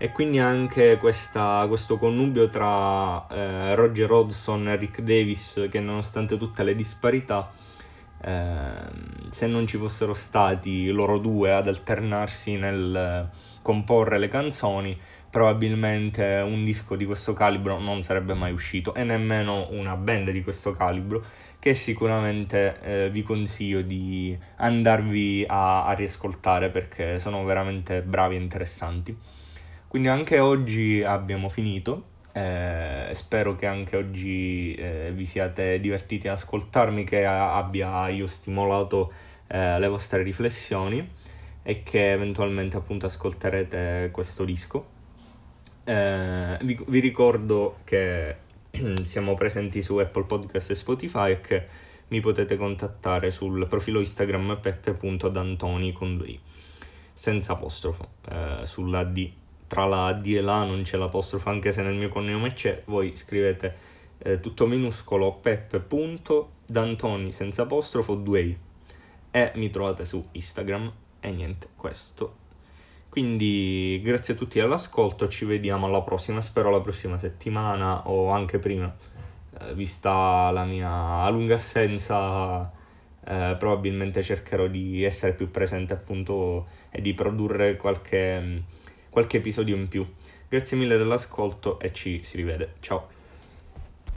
e 0.00 0.12
quindi 0.12 0.38
anche 0.38 0.96
questa, 0.98 1.64
questo 1.66 1.98
connubio 1.98 2.48
tra 2.48 3.26
eh, 3.26 3.74
Roger 3.74 4.10
Hodgson 4.12 4.68
e 4.68 4.76
Rick 4.76 5.00
Davis 5.00 5.66
che 5.70 5.80
nonostante 5.80 6.36
tutte 6.36 6.62
le 6.62 6.76
disparità 6.76 7.50
eh, 8.20 8.72
se 9.30 9.46
non 9.48 9.66
ci 9.66 9.76
fossero 9.76 10.14
stati 10.14 10.88
loro 10.90 11.18
due 11.18 11.52
ad 11.52 11.66
alternarsi 11.66 12.56
nel 12.56 13.28
comporre 13.60 14.18
le 14.18 14.28
canzoni 14.28 14.96
probabilmente 15.30 16.42
un 16.44 16.64
disco 16.64 16.96
di 16.96 17.04
questo 17.04 17.32
calibro 17.32 17.78
non 17.78 18.02
sarebbe 18.02 18.34
mai 18.34 18.52
uscito 18.52 18.94
e 18.94 19.04
nemmeno 19.04 19.68
una 19.70 19.94
band 19.94 20.30
di 20.30 20.42
questo 20.42 20.72
calibro 20.72 21.24
che 21.58 21.74
sicuramente 21.74 22.80
eh, 22.82 23.10
vi 23.10 23.22
consiglio 23.22 23.82
di 23.82 24.36
andarvi 24.56 25.44
a, 25.46 25.86
a 25.86 25.92
riascoltare 25.92 26.70
perché 26.70 27.18
sono 27.18 27.44
veramente 27.44 28.02
bravi 28.02 28.36
e 28.36 28.38
interessanti. 28.38 29.16
Quindi 29.88 30.08
anche 30.08 30.38
oggi 30.38 31.02
abbiamo 31.02 31.48
finito. 31.48 32.16
Eh, 32.32 33.08
spero 33.12 33.56
che 33.56 33.66
anche 33.66 33.96
oggi 33.96 34.74
eh, 34.74 35.10
vi 35.12 35.24
siate 35.24 35.80
divertiti 35.80 36.28
ad 36.28 36.34
ascoltarmi, 36.34 37.02
che 37.04 37.24
abbia 37.24 38.08
io 38.08 38.26
stimolato 38.26 39.12
eh, 39.48 39.78
le 39.78 39.88
vostre 39.88 40.22
riflessioni 40.22 41.06
e 41.62 41.82
che 41.82 42.12
eventualmente 42.12 42.76
appunto 42.76 43.06
ascolterete 43.06 44.10
questo 44.12 44.44
disco. 44.44 44.86
Eh, 45.84 46.58
vi, 46.62 46.78
vi 46.86 47.00
ricordo 47.00 47.78
che 47.84 48.36
siamo 49.04 49.34
presenti 49.34 49.82
su 49.82 49.96
Apple 49.96 50.24
Podcast 50.24 50.70
e 50.70 50.74
Spotify 50.74 51.32
e 51.32 51.40
che 51.40 51.66
mi 52.08 52.20
potete 52.20 52.56
contattare 52.56 53.30
sul 53.30 53.66
profilo 53.66 53.98
Instagram 53.98 54.58
peppe.dantoni 54.60 55.92
con 55.92 56.16
due 56.16 56.26
i, 56.26 56.40
senza 57.12 57.52
apostrofo, 57.52 58.08
eh, 58.30 58.60
sulla 58.64 59.04
D. 59.04 59.30
Tra 59.66 59.84
la 59.84 60.12
D 60.12 60.26
e 60.26 60.40
la 60.40 60.64
non 60.64 60.82
c'è 60.82 60.96
l'apostrofo, 60.96 61.50
anche 61.50 61.72
se 61.72 61.82
nel 61.82 61.94
mio 61.94 62.08
cognome 62.08 62.54
c'è, 62.54 62.82
voi 62.86 63.14
scrivete 63.14 63.76
eh, 64.18 64.40
tutto 64.40 64.66
minuscolo 64.66 65.34
peppe.dantoni 65.34 67.32
senza 67.32 67.62
apostrofo 67.62 68.16
2i 68.16 68.56
e 69.30 69.52
mi 69.56 69.68
trovate 69.70 70.04
su 70.04 70.26
Instagram 70.32 70.92
e 71.20 71.30
niente, 71.30 71.68
questo 71.76 72.46
quindi 73.18 74.00
grazie 74.00 74.34
a 74.34 74.36
tutti 74.36 74.60
dell'ascolto, 74.60 75.26
ci 75.26 75.44
vediamo 75.44 75.86
alla 75.86 76.02
prossima, 76.02 76.40
spero 76.40 76.70
la 76.70 76.80
prossima 76.80 77.18
settimana 77.18 78.08
o 78.08 78.30
anche 78.30 78.60
prima, 78.60 78.94
eh, 79.60 79.74
vista 79.74 80.52
la 80.52 80.62
mia 80.62 81.28
lunga 81.28 81.56
assenza, 81.56 82.70
eh, 83.26 83.56
probabilmente 83.58 84.22
cercherò 84.22 84.68
di 84.68 85.02
essere 85.02 85.32
più 85.32 85.50
presente 85.50 85.94
appunto 85.94 86.68
e 86.90 87.00
di 87.00 87.12
produrre 87.12 87.74
qualche, 87.74 88.62
qualche 89.10 89.38
episodio 89.38 89.74
in 89.74 89.88
più. 89.88 90.06
Grazie 90.48 90.76
mille 90.76 90.96
dell'ascolto 90.96 91.80
e 91.80 91.92
ci 91.92 92.22
si 92.22 92.36
rivede, 92.36 92.74
ciao! 92.78 93.17